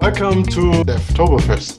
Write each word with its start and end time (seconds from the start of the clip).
Welcome 0.00 0.44
to 0.44 0.82
Devtoberfest. 0.82 1.76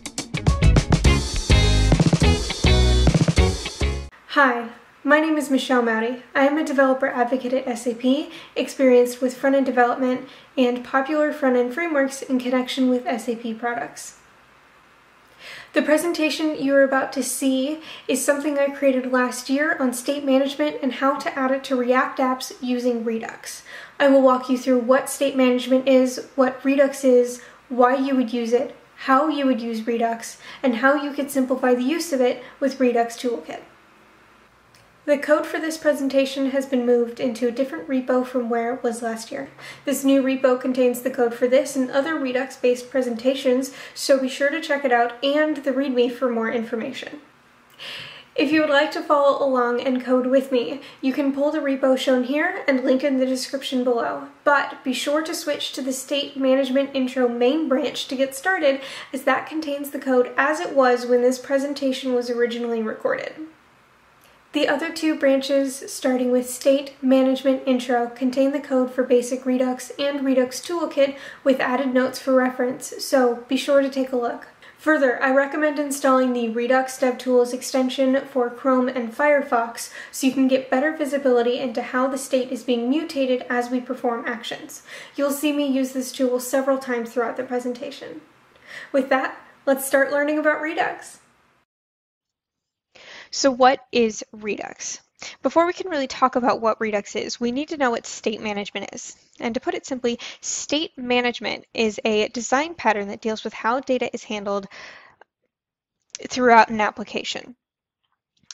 Hi, 4.28 4.70
my 5.04 5.20
name 5.20 5.38
is 5.38 5.49
Michelle 5.49 5.81
Mowdy. 5.81 6.21
I 6.36 6.46
am 6.46 6.60
a 6.60 6.63
developer 6.63 7.07
advocate 7.07 7.52
at 7.52 7.79
SAP, 7.79 8.29
experienced 8.55 9.23
with 9.23 9.36
front-end 9.36 9.65
development 9.65 10.29
and 10.55 10.86
popular 10.86 11.34
front-end 11.34 11.73
frameworks 11.73 12.21
in 12.21 12.38
connection 12.38 12.92
with 12.92 13.05
SAP 13.05 13.57
products. 13.57 14.20
The 15.74 15.82
presentation 15.82 16.62
you 16.62 16.76
are 16.76 16.84
about 16.84 17.12
to 17.14 17.24
see 17.24 17.80
is 18.08 18.24
something 18.24 18.60
I 18.60 18.68
created 18.68 19.12
last 19.12 19.50
year 19.50 19.76
on 19.80 19.94
state 19.94 20.24
management 20.24 20.78
and 20.84 20.94
how 20.94 21.16
to 21.16 21.40
add 21.40 21.50
it 21.50 21.64
to 21.66 21.76
React 21.76 22.20
apps 22.20 22.54
using 22.62 23.04
Redux. 23.04 23.64
I 24.00 24.10
will 24.10 24.22
walk 24.22 24.48
you 24.48 24.60
through 24.60 24.80
what 24.80 25.10
state 25.10 25.36
management 25.36 25.88
is, 25.88 26.28
what 26.36 26.64
Redux 26.64 27.04
is, 27.04 27.42
why 27.72 27.96
you 27.96 28.16
would 28.16 28.34
use 28.34 28.52
it, 28.52 28.76
how 28.96 29.30
you 29.30 29.46
would 29.46 29.62
use 29.62 29.88
Redux, 29.88 30.38
and 30.62 30.75
how 30.75 31.02
you 31.02 31.14
could 31.14 31.32
simplify 31.32 31.74
the 31.74 31.82
use 31.82 32.12
of 32.12 32.21
it 32.21 32.43
with 32.59 32.79
Redux 32.79 33.16
Toolkit. 33.16 33.62
The 35.05 35.17
code 35.17 35.48
for 35.48 35.57
this 35.57 35.77
presentation 35.77 36.52
has 36.52 36.67
been 36.67 36.85
moved 36.85 37.20
into 37.20 37.48
a 37.48 37.52
different 37.52 37.88
repo 37.88 38.23
from 38.26 38.49
where 38.49 38.76
it 38.76 38.84
was 38.84 39.02
last 39.02 39.31
year. 39.31 39.49
This 39.84 40.03
new 40.03 40.21
repo 40.21 40.62
contains 40.62 41.02
the 41.02 41.09
code 41.09 41.34
for 41.34 41.48
this 41.48 41.76
and 41.76 41.89
other 41.89 42.20
Redux-based 42.20 42.91
presentations, 42.91 43.73
so 43.95 44.20
be 44.20 44.29
sure 44.29 44.51
to 44.51 44.62
check 44.62 44.85
it 44.85 44.91
out 44.91 45.13
and 45.23 45.57
the 45.57 45.71
README 45.71 46.12
for 46.12 46.29
more 46.29 46.51
information. 46.51 47.21
If 48.34 48.49
you 48.52 48.62
would 48.62 48.70
like 48.70 48.91
to 48.91 49.02
follow 49.02 49.45
along 49.45 49.81
and 49.81 50.03
code 50.03 50.26
with 50.26 50.53
me, 50.53 50.81
you 51.02 51.12
can 51.12 51.34
pull 51.34 51.52
the 51.52 51.59
repo 51.59 51.98
shown 51.98 52.23
here 52.23 52.63
and 52.66 52.84
link 52.84 53.04
in 53.04 53.17
the 53.17 53.26
description 53.26 53.84
below. 53.84 54.30
But 54.45 54.81
be 54.85 54.94
sure 54.94 55.21
to 55.21 55.35
switch 55.35 55.73
to 55.73 55.81
the 55.81 55.91
State 55.91 56.38
Management 56.38 56.91
Intro 56.94 57.27
main 57.27 57.67
branch 57.67 58.07
to 58.07 58.16
get 58.16 58.34
started, 58.34 58.80
as 59.12 59.23
that 59.23 59.48
contains 59.48 59.91
the 59.91 59.99
code 59.99 60.31
as 60.38 60.62
it 60.62 60.73
was 60.73 61.05
when 61.05 61.21
this 61.21 61.40
presentation 61.40 62.13
was 62.13 62.29
originally 62.29 62.82
recorded. 62.82 63.34
The 64.54 64.68
other 64.68 64.92
two 64.92 65.18
branches, 65.18 65.92
starting 65.92 66.32
with 66.32 66.50
State 66.50 66.94
Management 67.02 67.64
Intro, 67.66 68.08
contain 68.08 68.52
the 68.52 68.60
code 68.60 68.94
for 68.94 69.04
Basic 69.04 69.45
Redux 69.45 69.92
and 70.00 70.26
Redux 70.26 70.62
Toolkit 70.62 71.16
with 71.44 71.60
added 71.60 71.94
notes 71.94 72.20
for 72.20 72.34
reference, 72.34 73.04
so 73.04 73.45
be 73.50 73.58
sure 73.58 73.82
to 73.82 73.90
take 73.90 74.12
a 74.12 74.18
look. 74.18 74.48
Further, 74.82 75.22
I 75.22 75.30
recommend 75.30 75.78
installing 75.78 76.34
the 76.34 76.50
Redux 76.50 76.98
DevTools 76.98 77.54
extension 77.54 78.26
for 78.26 78.50
Chrome 78.50 78.88
and 78.88 79.16
Firefox 79.16 79.94
so 80.12 80.26
you 80.26 80.34
can 80.34 80.48
get 80.48 80.72
better 80.72 80.98
visibility 80.98 81.60
into 81.60 81.84
how 81.84 82.08
the 82.08 82.18
state 82.18 82.52
is 82.52 82.64
being 82.64 82.90
mutated 82.90 83.46
as 83.48 83.70
we 83.70 83.80
perform 83.80 84.26
actions. 84.26 84.82
You'll 85.16 85.34
see 85.34 85.54
me 85.54 85.68
use 85.68 85.92
this 85.92 86.12
tool 86.12 86.40
several 86.40 86.80
times 86.80 87.14
throughout 87.14 87.38
the 87.38 87.44
presentation. 87.44 88.22
With 88.92 89.10
that, 89.10 89.38
let's 89.68 89.86
start 89.86 90.12
learning 90.12 90.40
about 90.40 90.62
Redux. 90.64 91.20
So 93.30 93.52
what 93.52 93.86
is 93.92 94.23
Redux? 94.32 95.02
Before 95.41 95.66
we 95.66 95.73
can 95.73 95.89
really 95.89 96.08
talk 96.08 96.36
about 96.36 96.61
what 96.61 96.80
Redux 96.80 97.16
is, 97.16 97.39
we 97.39 97.52
need 97.52 97.69
to 97.69 97.77
know 97.77 97.91
what 97.91 98.05
state 98.05 98.41
management 98.41 98.89
is. 98.94 99.16
And 99.39 99.53
to 99.53 99.59
put 99.59 99.73
it 99.73 99.86
simply, 99.86 100.19
state 100.41 100.97
management 100.97 101.66
is 101.73 102.00
a 102.05 102.27
design 102.30 102.75
pattern 102.75 103.08
that 103.09 103.22
deals 103.22 103.44
with 103.44 103.53
how 103.53 103.80
data 103.80 104.09
is 104.14 104.23
handled 104.23 104.67
throughout 106.30 106.69
an 106.69 106.81
application. 106.81 107.55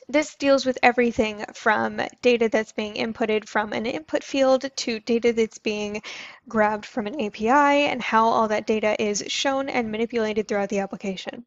This 0.09 0.35
deals 0.35 0.65
with 0.65 0.77
everything 0.81 1.43
from 1.53 2.01
data 2.21 2.47
that's 2.47 2.71
being 2.71 2.93
inputted 2.93 3.47
from 3.47 3.73
an 3.73 3.85
input 3.85 4.23
field 4.23 4.69
to 4.73 4.99
data 5.01 5.33
that's 5.33 5.57
being 5.57 6.01
grabbed 6.47 6.85
from 6.85 7.07
an 7.07 7.19
API 7.19 7.49
and 7.49 8.01
how 8.01 8.27
all 8.27 8.47
that 8.47 8.67
data 8.67 8.95
is 9.03 9.25
shown 9.27 9.67
and 9.67 9.91
manipulated 9.91 10.47
throughout 10.47 10.69
the 10.69 10.79
application. 10.79 11.45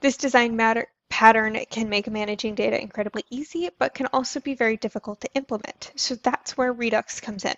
This 0.00 0.16
design 0.16 0.54
matter 0.54 0.86
pattern 1.10 1.58
can 1.68 1.90
make 1.90 2.10
managing 2.10 2.54
data 2.54 2.80
incredibly 2.80 3.24
easy, 3.28 3.68
but 3.78 3.92
can 3.92 4.06
also 4.12 4.40
be 4.40 4.54
very 4.54 4.78
difficult 4.78 5.20
to 5.20 5.34
implement. 5.34 5.92
So 5.96 6.14
that's 6.14 6.56
where 6.56 6.72
Redux 6.72 7.20
comes 7.20 7.44
in. 7.44 7.56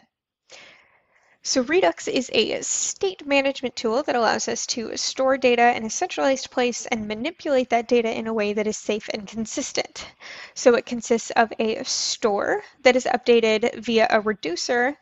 So 1.44 1.62
Redux 1.62 2.06
is 2.06 2.30
a 2.32 2.62
state 2.62 3.26
management 3.26 3.74
tool 3.74 4.04
that 4.04 4.14
allows 4.14 4.46
us 4.46 4.64
to 4.68 4.96
store 4.96 5.36
data 5.36 5.76
in 5.76 5.84
a 5.84 5.90
centralized 5.90 6.52
place 6.52 6.86
and 6.86 7.08
manipulate 7.08 7.70
that 7.70 7.88
data 7.88 8.16
in 8.16 8.28
a 8.28 8.32
way 8.32 8.52
that 8.52 8.68
is 8.68 8.76
safe 8.76 9.08
and 9.12 9.26
consistent. 9.26 10.06
So 10.54 10.74
it 10.76 10.86
consists 10.86 11.32
of 11.32 11.52
a 11.58 11.82
store 11.82 12.62
that 12.82 12.94
is 12.94 13.06
updated 13.06 13.74
via 13.82 14.06
a 14.10 14.20
reducer 14.20 14.96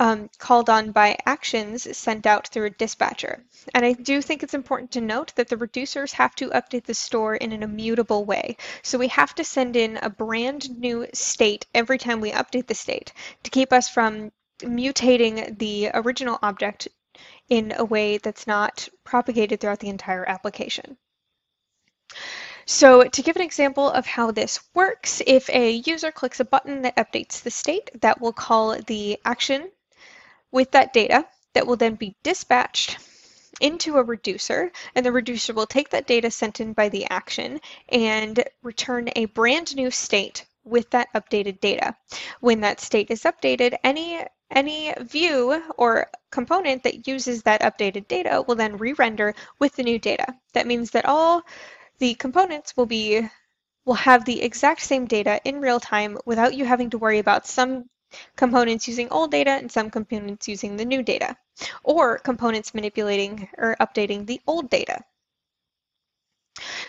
um, 0.00 0.30
called 0.38 0.70
on 0.70 0.92
by 0.92 1.18
actions 1.26 1.96
sent 1.96 2.24
out 2.24 2.48
through 2.48 2.64
a 2.64 2.70
dispatcher. 2.70 3.44
And 3.74 3.84
I 3.84 3.92
do 3.92 4.22
think 4.22 4.42
it's 4.42 4.54
important 4.54 4.90
to 4.92 5.00
note 5.02 5.34
that 5.36 5.48
the 5.48 5.58
reducers 5.58 6.12
have 6.12 6.34
to 6.36 6.48
update 6.48 6.84
the 6.84 6.94
store 6.94 7.34
in 7.34 7.52
an 7.52 7.62
immutable 7.62 8.24
way. 8.24 8.56
So 8.82 8.96
we 8.96 9.08
have 9.08 9.34
to 9.34 9.44
send 9.44 9.76
in 9.76 9.98
a 9.98 10.08
brand 10.08 10.80
new 10.80 11.06
state 11.12 11.66
every 11.74 11.98
time 11.98 12.22
we 12.22 12.32
update 12.32 12.66
the 12.66 12.74
state 12.74 13.12
to 13.42 13.50
keep 13.50 13.74
us 13.74 13.90
from 13.90 14.32
mutating 14.60 15.58
the 15.58 15.90
original 15.92 16.38
object 16.42 16.88
in 17.50 17.74
a 17.76 17.84
way 17.84 18.16
that's 18.16 18.46
not 18.46 18.88
propagated 19.04 19.60
throughout 19.60 19.80
the 19.80 19.90
entire 19.90 20.26
application. 20.26 20.96
So 22.64 23.04
to 23.04 23.22
give 23.22 23.36
an 23.36 23.42
example 23.42 23.90
of 23.90 24.06
how 24.06 24.30
this 24.30 24.60
works, 24.74 25.20
if 25.26 25.50
a 25.50 25.72
user 25.72 26.10
clicks 26.10 26.40
a 26.40 26.44
button 26.44 26.82
that 26.82 26.96
updates 26.96 27.42
the 27.42 27.50
state, 27.50 27.90
that 28.00 28.20
will 28.20 28.32
call 28.32 28.76
the 28.86 29.18
action 29.26 29.70
with 30.52 30.70
that 30.72 30.92
data 30.92 31.26
that 31.54 31.66
will 31.66 31.76
then 31.76 31.94
be 31.94 32.16
dispatched 32.22 32.98
into 33.60 33.96
a 33.96 34.02
reducer, 34.02 34.72
and 34.94 35.04
the 35.04 35.12
reducer 35.12 35.52
will 35.52 35.66
take 35.66 35.90
that 35.90 36.06
data 36.06 36.30
sent 36.30 36.60
in 36.60 36.72
by 36.72 36.88
the 36.88 37.06
action 37.10 37.60
and 37.90 38.42
return 38.62 39.08
a 39.16 39.26
brand 39.26 39.76
new 39.76 39.90
state 39.90 40.46
with 40.64 40.88
that 40.90 41.12
updated 41.14 41.60
data. 41.60 41.94
When 42.40 42.60
that 42.60 42.80
state 42.80 43.10
is 43.10 43.22
updated, 43.22 43.76
any 43.84 44.24
any 44.50 44.92
view 45.00 45.62
or 45.78 46.10
component 46.30 46.82
that 46.82 47.06
uses 47.06 47.42
that 47.42 47.62
updated 47.62 48.08
data 48.08 48.42
will 48.46 48.56
then 48.56 48.78
re-render 48.78 49.34
with 49.60 49.76
the 49.76 49.84
new 49.84 49.98
data. 49.98 50.34
That 50.54 50.66
means 50.66 50.90
that 50.90 51.04
all 51.04 51.42
the 51.98 52.14
components 52.14 52.76
will 52.76 52.86
be 52.86 53.28
will 53.84 53.94
have 53.94 54.24
the 54.24 54.42
exact 54.42 54.80
same 54.80 55.06
data 55.06 55.40
in 55.44 55.60
real 55.60 55.80
time 55.80 56.18
without 56.24 56.54
you 56.54 56.64
having 56.64 56.90
to 56.90 56.98
worry 56.98 57.18
about 57.18 57.46
some 57.46 57.84
components 58.36 58.88
using 58.88 59.08
old 59.10 59.30
data 59.30 59.50
and 59.50 59.70
some 59.70 59.90
components 59.90 60.48
using 60.48 60.76
the 60.76 60.84
new 60.84 61.02
data, 61.02 61.36
or 61.82 62.18
components 62.18 62.74
manipulating 62.74 63.48
or 63.58 63.76
updating 63.80 64.26
the 64.26 64.40
old 64.46 64.70
data. 64.70 65.02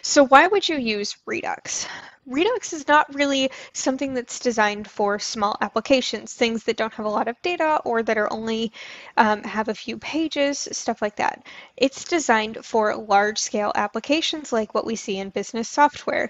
So 0.02 0.26
why 0.26 0.48
would 0.48 0.68
you 0.68 0.78
use 0.78 1.16
Redux? 1.26 1.88
Redux 2.26 2.74
is 2.74 2.88
not 2.88 3.14
really 3.14 3.52
something 3.74 4.14
that's 4.14 4.40
designed 4.40 4.90
for 4.90 5.20
small 5.20 5.58
applications, 5.62 6.34
things 6.34 6.64
that 6.64 6.78
don't 6.78 6.94
have 6.94 7.06
a 7.06 7.10
lot 7.10 7.28
of 7.28 7.42
data 7.42 7.82
or 7.86 8.04
that 8.04 8.18
are 8.18 8.32
only 8.32 8.74
um, 9.18 9.44
have 9.44 9.70
a 9.70 9.76
few 9.76 9.98
pages, 9.98 10.68
stuff 10.72 11.02
like 11.02 11.16
that. 11.18 11.46
It's 11.78 12.04
designed 12.04 12.66
for 12.66 12.96
large 12.96 13.40
scale 13.40 13.72
applications 13.76 14.52
like 14.52 14.74
what 14.74 14.86
we 14.86 14.96
see 14.96 15.18
in 15.18 15.30
business 15.30 15.70
software, 15.70 16.30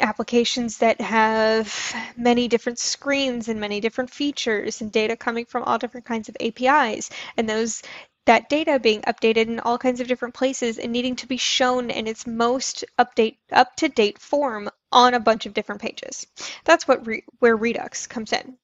applications 0.00 0.78
that 0.78 1.00
have 1.00 1.94
many 2.16 2.48
different 2.48 2.78
screens 2.78 3.48
and 3.48 3.60
many 3.60 3.80
different 3.80 4.10
features 4.10 4.80
and 4.80 4.92
data 4.92 5.16
coming 5.16 5.44
from 5.44 5.64
all 5.64 5.78
different 5.78 6.06
kinds 6.06 6.28
of 6.28 6.36
APIs 6.40 7.10
and 7.36 7.48
those 7.48 7.82
that 8.26 8.50
data 8.50 8.78
being 8.78 9.00
updated 9.02 9.46
in 9.46 9.58
all 9.60 9.78
kinds 9.78 10.00
of 10.00 10.06
different 10.06 10.34
places 10.34 10.78
and 10.78 10.92
needing 10.92 11.16
to 11.16 11.26
be 11.26 11.38
shown 11.38 11.90
in 11.90 12.06
its 12.06 12.26
most 12.26 12.84
update 12.98 13.38
up 13.52 13.74
to 13.74 13.88
date 13.88 14.18
form 14.18 14.68
on 14.92 15.14
a 15.14 15.20
bunch 15.20 15.46
of 15.46 15.54
different 15.54 15.80
pages. 15.80 16.26
That's 16.64 16.86
what 16.86 17.06
re 17.06 17.24
where 17.38 17.56
Redux 17.56 18.06
comes 18.06 18.34
in. 18.34 18.58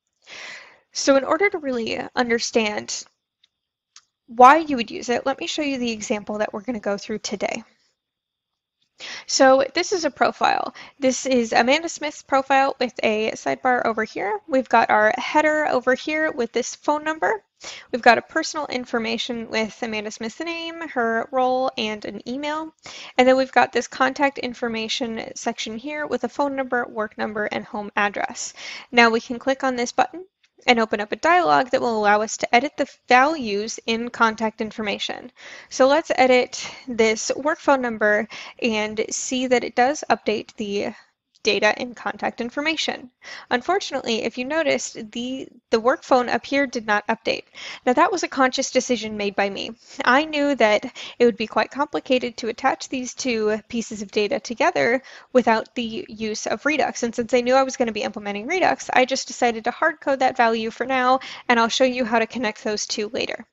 So 0.93 1.17
in 1.17 1.25
order 1.25 1.49
to 1.49 1.59
really 1.59 1.99
understand 2.15 3.05
why 4.27 4.59
you 4.59 4.77
would 4.77 4.91
use 4.91 5.09
it, 5.09 5.27
let 5.27 5.41
me 5.41 5.47
show 5.47 5.63
you 5.63 5.79
the 5.79 5.93
example 5.93 6.39
that 6.39 6.53
we're 6.53 6.61
going 6.61 6.75
to 6.75 6.81
go 6.81 6.99
through 6.99 7.19
today. 7.21 7.65
So 9.27 9.65
this 9.75 9.93
is 9.93 10.05
a 10.05 10.11
profile. 10.11 10.75
This 10.99 11.27
is 11.27 11.53
Amanda 11.53 11.89
Smith's 11.89 12.23
profile 12.23 12.77
with 12.79 12.95
a 13.03 13.33
sidebar 13.33 13.85
over 13.85 14.05
here. 14.05 14.41
We've 14.47 14.69
got 14.69 14.91
our 14.91 15.13
header 15.19 15.67
over 15.67 15.95
here 15.95 16.31
with 16.31 16.53
this 16.53 16.75
phone 16.75 17.03
number. 17.03 17.43
We've 17.91 18.03
got 18.03 18.19
a 18.19 18.23
personal 18.23 18.67
information 18.67 19.49
with 19.49 19.83
Amanda 19.83 20.11
Smith's 20.11 20.41
name, 20.41 20.89
her 20.89 21.29
role, 21.33 21.71
and 21.77 22.05
an 22.05 22.29
email. 22.29 22.75
And 23.19 23.27
then 23.27 23.37
we've 23.37 23.51
got 23.51 23.73
this 23.73 23.89
contact 23.89 24.39
information 24.39 25.33
section 25.35 25.79
here 25.79 26.07
with 26.07 26.25
a 26.25 26.29
phone 26.29 26.55
number, 26.55 26.87
work 26.87 27.19
number, 27.19 27.47
and 27.47 27.65
home 27.65 27.91
address. 27.97 28.53
Now 28.93 29.11
we 29.11 29.21
can 29.21 29.39
click 29.39 29.65
on 29.65 29.77
this 29.77 29.93
button 29.93 30.27
and 30.67 30.79
open 30.79 31.01
up 31.01 31.13
a 31.13 31.17
dialog 31.17 31.71
that 31.71 31.81
will 31.81 31.99
allow 31.99 32.23
us 32.23 32.37
to 32.39 32.55
edit 32.55 32.73
the 32.77 32.91
values 33.09 33.79
in 33.87 34.09
contact 34.09 34.61
information. 34.61 35.31
So 35.69 35.87
let's 35.87 36.11
edit 36.15 36.69
this 36.89 37.31
work 37.37 37.59
phone 37.59 37.83
number 37.83 38.29
and 38.61 39.05
see 39.11 39.47
that 39.47 39.65
it 39.65 39.75
does 39.75 40.05
update 40.11 40.55
the 40.57 40.95
data 41.45 41.79
and 41.79 41.95
contact 41.95 42.41
information. 42.41 43.11
Unfortunately, 43.51 44.25
if 44.25 44.37
you 44.37 44.45
noticed, 44.45 45.13
the, 45.13 45.47
the 45.71 45.79
work 45.79 46.03
phone 46.03 46.29
up 46.29 46.45
here 46.45 46.67
did 46.67 46.87
not 46.87 47.07
update. 47.07 47.45
Now 47.87 47.93
that 47.93 48.11
was 48.11 48.25
a 48.25 48.29
conscious 48.29 48.73
decision 48.73 49.17
made 49.17 49.37
by 49.37 49.49
me. 49.49 49.71
I 50.05 50.25
knew 50.25 50.57
that 50.57 50.85
it 51.19 51.25
would 51.25 51.37
be 51.37 51.47
quite 51.47 51.71
complicated 51.71 52.37
to 52.39 52.49
attach 52.49 52.89
these 52.89 53.15
two 53.15 53.61
pieces 53.69 54.03
of 54.03 54.11
data 54.11 54.41
together 54.41 55.03
without 55.33 55.73
the 55.77 56.05
use 56.09 56.49
of 56.49 56.67
Redux. 56.67 57.05
And 57.05 57.15
since 57.15 57.33
I 57.33 57.43
knew 57.43 57.55
I 57.55 57.63
was 57.63 57.77
going 57.77 57.87
to 57.87 57.93
be 57.93 58.03
implementing 58.03 58.49
Redux, 58.49 58.91
I 58.93 59.05
just 59.05 59.29
decided 59.29 59.63
to 59.65 59.71
hard 59.71 60.01
code 60.01 60.19
that 60.19 60.37
value 60.37 60.71
for 60.71 60.87
now, 60.87 61.21
and 61.49 61.61
I'll 61.61 61.69
show 61.69 61.85
you 61.85 62.05
how 62.05 62.19
to 62.19 62.27
connect 62.27 62.65
those 62.65 62.87
two 62.87 63.09
later. 63.13 63.47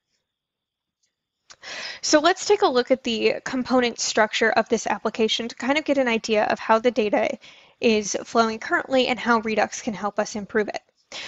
So 2.02 2.20
let's 2.20 2.46
take 2.46 2.64
a 2.64 2.68
look 2.68 2.90
at 2.90 3.04
the 3.04 3.36
component 3.46 4.00
structure 4.00 4.50
of 4.52 4.68
this 4.70 4.88
application 4.88 5.48
to 5.48 5.56
kind 5.56 5.78
of 5.78 5.86
get 5.86 6.00
an 6.00 6.08
idea 6.08 6.46
of 6.46 6.58
how 6.58 6.80
the 6.80 6.90
data 6.90 7.38
is 7.82 8.16
flowing 8.24 8.60
currently 8.60 9.08
and 9.08 9.20
how 9.20 9.40
Redux 9.40 9.82
can 9.82 9.94
help 9.94 10.20
us 10.20 10.36
improve 10.36 10.70
it. 10.70 10.82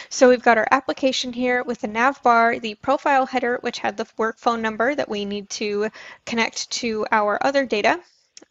So 0.10 0.30
we've 0.30 0.42
got 0.42 0.58
our 0.58 0.68
application 0.72 1.34
here 1.34 1.62
with 1.64 1.82
the 1.82 1.88
nav 1.88 2.24
bar, 2.24 2.58
the 2.58 2.76
profile 2.76 3.26
header, 3.26 3.58
which 3.60 3.80
had 3.80 3.98
the 3.98 4.08
work 4.16 4.38
phone 4.38 4.62
number 4.62 4.96
that 4.96 5.10
we 5.10 5.26
need 5.26 5.50
to 5.52 5.90
connect 6.26 6.70
to 6.72 7.06
our 7.12 7.38
other 7.46 7.66
data, 7.66 8.00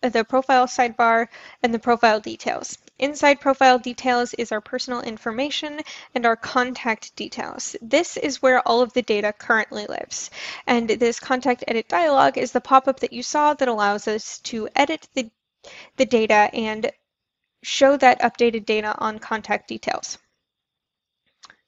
the 0.03 0.25
profile 0.25 0.67
sidebar, 0.67 1.29
and 1.63 1.73
the 1.73 1.79
profile 1.79 2.21
details. 2.21 2.77
Inside 2.99 3.41
profile 3.41 3.79
details 3.79 4.35
is 4.35 4.53
our 4.53 4.61
personal 4.61 5.01
information 5.01 5.81
and 6.15 6.27
our 6.27 6.37
contact 6.37 7.17
details. 7.17 7.77
This 7.81 8.17
is 8.17 8.43
where 8.43 8.61
all 8.69 8.83
of 8.83 8.93
the 8.93 9.03
data 9.03 9.33
currently 9.33 9.87
lives. 9.87 10.31
And 10.67 10.89
this 10.89 11.19
contact 11.19 11.65
edit 11.67 11.89
dialog 11.89 12.37
is 12.37 12.53
the 12.53 12.61
pop-up 12.61 13.01
that 13.01 13.13
you 13.13 13.23
saw 13.23 13.55
that 13.55 13.69
allows 13.69 14.07
us 14.07 14.39
to 14.41 14.69
edit 14.77 15.09
the, 15.15 15.31
the 15.97 16.07
data 16.07 16.51
and 16.53 16.93
show 17.62 17.97
that 17.97 18.20
updated 18.20 18.64
data 18.67 18.94
on 18.99 19.19
contact 19.19 19.69
details. 19.69 20.19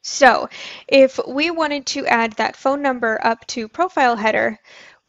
So 0.02 0.48
if 0.86 1.18
we 1.26 1.50
wanted 1.50 1.86
to 1.86 2.06
add 2.06 2.32
that 2.34 2.56
phone 2.56 2.82
number 2.82 3.18
up 3.24 3.46
to 3.48 3.68
profile 3.68 4.16
header, 4.16 4.58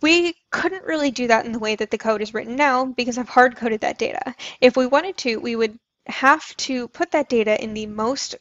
we 0.01 0.35
couldn't 0.51 0.85
really 0.85 1.11
do 1.11 1.27
that 1.27 1.45
in 1.45 1.51
the 1.51 1.59
way 1.59 1.75
that 1.75 1.91
the 1.91 1.97
code 1.97 2.21
is 2.21 2.33
written 2.33 2.55
now 2.55 2.85
because 2.85 3.17
I've 3.17 3.29
hard 3.29 3.55
coded 3.57 3.81
that 3.81 3.97
data. 3.97 4.35
If 4.61 4.77
we 4.77 4.85
wanted 4.85 5.17
to, 5.17 5.37
we 5.37 5.55
would 5.55 5.77
have 6.07 6.55
to 6.57 6.87
put 6.89 7.11
that 7.11 7.29
data 7.29 7.61
in 7.61 7.73
the 7.73 7.87
most, 7.87 8.35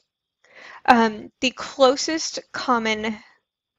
um, 0.87 1.32
the 1.40 1.50
closest 1.50 2.38
common 2.52 3.19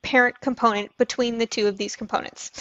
parent 0.03 0.39
component 0.41 0.95
between 0.97 1.37
the 1.37 1.47
two 1.47 1.67
of 1.67 1.77
these 1.77 1.95
components. 1.95 2.51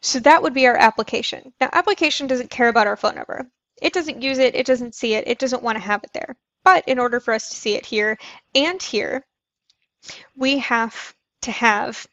So 0.00 0.18
that 0.20 0.42
would 0.42 0.54
be 0.54 0.66
our 0.66 0.76
application. 0.76 1.52
Now 1.60 1.68
application 1.72 2.26
doesn't 2.26 2.50
care 2.50 2.68
about 2.68 2.86
our 2.86 2.96
phone 2.96 3.16
number. 3.16 3.46
It 3.82 3.92
doesn't 3.92 4.22
use 4.22 4.38
it, 4.38 4.54
it 4.54 4.66
doesn't 4.66 4.94
see 4.94 5.14
it, 5.14 5.26
it 5.26 5.38
doesn't 5.38 5.62
want 5.62 5.76
to 5.76 5.84
have 5.84 6.02
it 6.04 6.12
there. 6.14 6.36
But 6.64 6.88
in 6.88 6.98
order 6.98 7.20
for 7.20 7.34
us 7.34 7.48
to 7.50 7.56
see 7.56 7.74
it 7.74 7.84
here 7.84 8.16
and 8.54 8.80
here, 8.80 9.26
we 10.36 10.58
have 10.58 11.14
to 11.42 11.50
have 11.50 12.06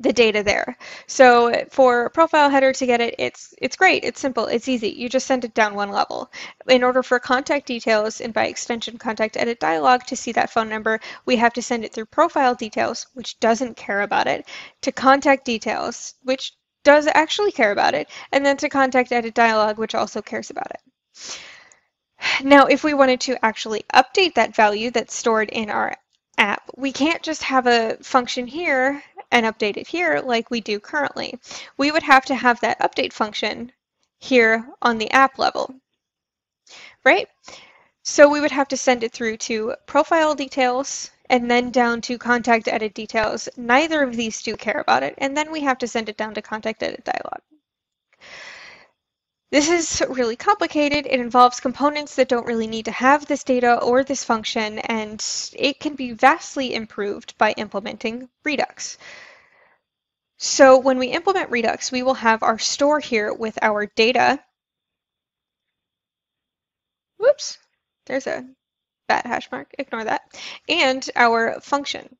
the 0.00 0.12
data 0.12 0.42
there. 0.42 0.76
So 1.06 1.64
for 1.70 2.08
profile 2.10 2.48
header 2.50 2.72
to 2.72 2.86
get 2.86 3.00
it, 3.00 3.14
it's 3.18 3.54
it's 3.58 3.76
great. 3.76 4.04
It's 4.04 4.20
simple. 4.20 4.46
It's 4.46 4.68
easy. 4.68 4.88
You 4.88 5.08
just 5.08 5.26
send 5.26 5.44
it 5.44 5.54
down 5.54 5.74
one 5.74 5.90
level. 5.90 6.30
In 6.68 6.82
order 6.82 7.02
for 7.02 7.18
contact 7.18 7.66
details 7.66 8.20
and 8.20 8.32
by 8.32 8.46
extension 8.46 8.96
contact 8.96 9.36
edit 9.36 9.60
dialog 9.60 10.04
to 10.04 10.16
see 10.16 10.32
that 10.32 10.50
phone 10.50 10.68
number, 10.68 11.00
we 11.26 11.36
have 11.36 11.52
to 11.54 11.62
send 11.62 11.84
it 11.84 11.92
through 11.92 12.06
profile 12.06 12.54
details, 12.54 13.06
which 13.14 13.38
doesn't 13.40 13.76
care 13.76 14.02
about 14.02 14.26
it, 14.26 14.46
to 14.82 14.92
contact 14.92 15.44
details, 15.44 16.14
which 16.22 16.52
does 16.84 17.08
actually 17.12 17.52
care 17.52 17.72
about 17.72 17.94
it, 17.94 18.08
and 18.32 18.46
then 18.46 18.56
to 18.58 18.68
contact 18.68 19.12
edit 19.12 19.34
dialog, 19.34 19.78
which 19.78 19.94
also 19.94 20.22
cares 20.22 20.50
about 20.50 20.70
it. 20.70 21.40
Now, 22.42 22.66
if 22.66 22.84
we 22.84 22.94
wanted 22.94 23.20
to 23.22 23.44
actually 23.44 23.84
update 23.92 24.34
that 24.34 24.54
value 24.54 24.90
that's 24.90 25.14
stored 25.14 25.50
in 25.50 25.70
our 25.70 25.96
app, 26.38 26.70
we 26.76 26.92
can't 26.92 27.22
just 27.22 27.42
have 27.42 27.66
a 27.66 27.96
function 28.02 28.46
here 28.46 29.02
and 29.30 29.46
update 29.46 29.76
it 29.76 29.88
here 29.88 30.20
like 30.24 30.50
we 30.50 30.60
do 30.60 30.78
currently. 30.78 31.38
We 31.76 31.90
would 31.90 32.02
have 32.02 32.24
to 32.26 32.34
have 32.34 32.60
that 32.60 32.80
update 32.80 33.12
function 33.12 33.72
here 34.20 34.66
on 34.80 34.98
the 34.98 35.10
app 35.10 35.38
level, 35.38 35.74
right? 37.04 37.28
So 38.06 38.28
we 38.28 38.40
would 38.40 38.50
have 38.50 38.68
to 38.68 38.76
send 38.76 39.02
it 39.02 39.12
through 39.12 39.38
to 39.38 39.74
profile 39.86 40.34
details 40.34 41.10
and 41.30 41.50
then 41.50 41.70
down 41.70 42.02
to 42.02 42.18
contact 42.18 42.68
edit 42.68 42.92
details. 42.92 43.48
Neither 43.56 44.02
of 44.02 44.14
these 44.14 44.42
two 44.42 44.56
care 44.56 44.80
about 44.80 45.02
it. 45.02 45.14
And 45.18 45.34
then 45.34 45.50
we 45.50 45.62
have 45.62 45.78
to 45.78 45.88
send 45.88 46.10
it 46.10 46.18
down 46.18 46.34
to 46.34 46.42
contact 46.42 46.82
edit 46.82 47.02
dialog. 47.04 47.40
This 49.50 49.70
is 49.70 50.02
really 50.10 50.36
complicated. 50.36 51.06
It 51.06 51.20
involves 51.20 51.60
components 51.60 52.16
that 52.16 52.28
don't 52.28 52.46
really 52.46 52.66
need 52.66 52.84
to 52.86 52.90
have 52.90 53.24
this 53.24 53.44
data 53.44 53.80
or 53.80 54.04
this 54.04 54.24
function, 54.24 54.80
and 54.80 55.24
it 55.54 55.80
can 55.80 55.94
be 55.94 56.12
vastly 56.12 56.74
improved 56.74 57.38
by 57.38 57.52
implementing 57.52 58.28
Redux. 58.44 58.98
So 60.38 60.78
when 60.78 60.98
we 60.98 61.06
implement 61.06 61.50
Redux, 61.50 61.92
we 61.92 62.02
will 62.02 62.14
have 62.14 62.42
our 62.42 62.58
store 62.58 63.00
here 63.00 63.32
with 63.32 63.56
our 63.62 63.86
data. 63.86 64.40
Whoops, 67.18 67.58
there's 68.06 68.26
a 68.26 68.46
bad 69.08 69.26
hash 69.26 69.50
mark, 69.50 69.72
ignore 69.78 70.04
that, 70.04 70.22
and 70.68 71.08
our 71.16 71.60
function 71.60 72.16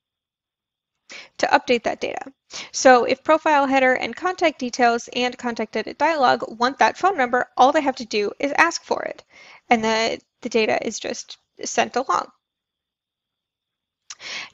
to 1.39 1.47
update 1.47 1.85
that 1.85 2.01
data. 2.01 2.33
So 2.73 3.05
if 3.05 3.25
profile 3.25 3.67
header 3.67 3.95
and 3.95 4.15
contact 4.15 4.59
details 4.59 5.09
and 5.15 5.37
contact 5.37 5.77
edit 5.77 5.99
dialog 5.99 6.45
want 6.59 6.79
that 6.79 6.97
phone 6.97 7.17
number, 7.17 7.49
all 7.57 7.73
they 7.73 7.81
have 7.83 7.97
to 7.97 8.07
do 8.07 8.33
is 8.39 8.53
ask 8.57 8.83
for 8.83 9.03
it. 9.03 9.25
And 9.69 9.85
the, 9.85 10.21
the 10.43 10.49
data 10.49 10.85
is 10.87 10.99
just 10.99 11.39
sent 11.65 11.97
along. 11.97 12.29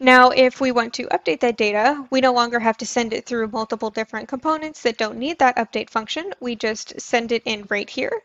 Now, 0.00 0.30
if 0.30 0.60
we 0.60 0.72
want 0.72 0.94
to 0.94 1.06
update 1.08 1.40
that 1.40 1.56
data, 1.56 2.06
we 2.10 2.20
no 2.20 2.32
longer 2.32 2.58
have 2.58 2.78
to 2.78 2.86
send 2.86 3.12
it 3.12 3.26
through 3.26 3.48
multiple 3.48 3.90
different 3.90 4.28
components 4.28 4.82
that 4.82 4.98
don't 4.98 5.18
need 5.18 5.38
that 5.38 5.56
update 5.56 5.90
function. 5.90 6.32
We 6.40 6.56
just 6.56 7.00
send 7.00 7.30
it 7.30 7.42
in 7.44 7.66
right 7.68 7.88
here 7.88 8.22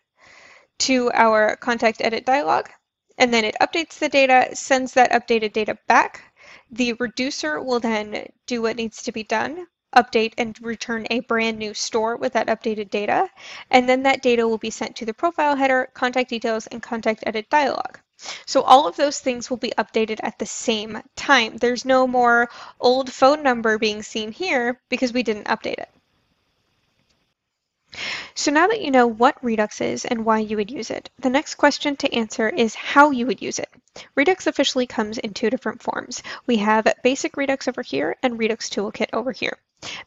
to 0.79 1.11
our 1.13 1.55
contact 1.57 2.01
edit 2.01 2.25
dialog, 2.25 2.67
and 3.17 3.33
then 3.33 3.45
it 3.45 3.55
updates 3.61 3.99
the 3.99 4.09
data, 4.09 4.55
sends 4.55 4.93
that 4.93 5.11
updated 5.11 5.53
data 5.53 5.77
back 5.87 6.35
the 6.71 6.93
reducer 6.93 7.61
will 7.61 7.79
then 7.79 8.27
do 8.47 8.61
what 8.61 8.75
needs 8.75 9.03
to 9.03 9.11
be 9.11 9.23
done, 9.23 9.67
update 9.95 10.33
and 10.37 10.59
return 10.61 11.05
a 11.09 11.19
brand 11.21 11.57
new 11.57 11.73
store 11.73 12.17
with 12.17 12.33
that 12.33 12.47
updated 12.47 12.89
data, 12.89 13.29
and 13.69 13.87
then 13.87 14.03
that 14.03 14.21
data 14.21 14.47
will 14.47 14.57
be 14.57 14.69
sent 14.69 14.95
to 14.95 15.05
the 15.05 15.13
profile 15.13 15.55
header, 15.55 15.89
contact 15.93 16.29
details, 16.29 16.67
and 16.67 16.81
contact 16.81 17.23
edit 17.25 17.49
dialog. 17.49 17.99
So 18.45 18.61
all 18.63 18.87
of 18.87 18.95
those 18.95 19.19
things 19.19 19.49
will 19.49 19.57
be 19.57 19.73
updated 19.77 20.19
at 20.23 20.39
the 20.39 20.45
same 20.45 21.01
time. 21.15 21.57
There's 21.57 21.85
no 21.85 22.07
more 22.07 22.49
old 22.79 23.13
phone 23.13 23.43
number 23.43 23.77
being 23.77 24.01
seen 24.01 24.31
here 24.31 24.81
because 24.89 25.13
we 25.13 25.23
didn't 25.23 25.47
update 25.47 25.79
it. 25.79 25.89
So 28.33 28.51
now 28.51 28.67
that 28.67 28.81
you 28.81 28.91
know 28.91 29.07
what 29.07 29.43
Redux 29.43 29.81
is 29.81 30.05
and 30.05 30.25
why 30.25 30.39
you 30.39 30.57
would 30.57 30.71
use 30.71 30.89
it, 30.89 31.09
the 31.19 31.29
next 31.29 31.55
question 31.55 31.95
to 31.97 32.13
answer 32.13 32.49
is 32.49 32.75
how 32.75 33.11
you 33.11 33.25
would 33.25 33.41
use 33.41 33.59
it. 33.59 33.69
Redux 34.15 34.47
officially 34.47 34.87
comes 34.87 35.17
in 35.17 35.33
two 35.33 35.49
different 35.49 35.81
forms. 35.81 36.21
We 36.45 36.57
have 36.57 36.87
Basic 37.03 37.37
Redux 37.37 37.67
over 37.67 37.81
here 37.81 38.17
and 38.21 38.37
Redux 38.37 38.69
Toolkit 38.69 39.09
over 39.13 39.31
here. 39.31 39.57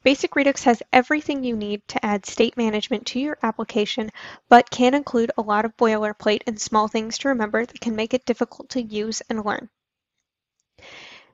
Basic 0.02 0.34
Redux 0.34 0.64
has 0.64 0.82
everything 0.92 1.44
you 1.44 1.56
need 1.56 1.86
to 1.88 2.04
add 2.04 2.26
state 2.26 2.56
management 2.56 3.06
to 3.06 3.20
your 3.20 3.38
application, 3.42 4.10
but 4.48 4.70
can 4.70 4.94
include 4.94 5.30
a 5.38 5.42
lot 5.42 5.64
of 5.64 5.76
boilerplate 5.76 6.42
and 6.46 6.60
small 6.60 6.88
things 6.88 7.18
to 7.18 7.28
remember 7.28 7.64
that 7.64 7.80
can 7.80 7.94
make 7.94 8.12
it 8.12 8.26
difficult 8.26 8.70
to 8.70 8.82
use 8.82 9.22
and 9.28 9.44
learn. 9.44 9.68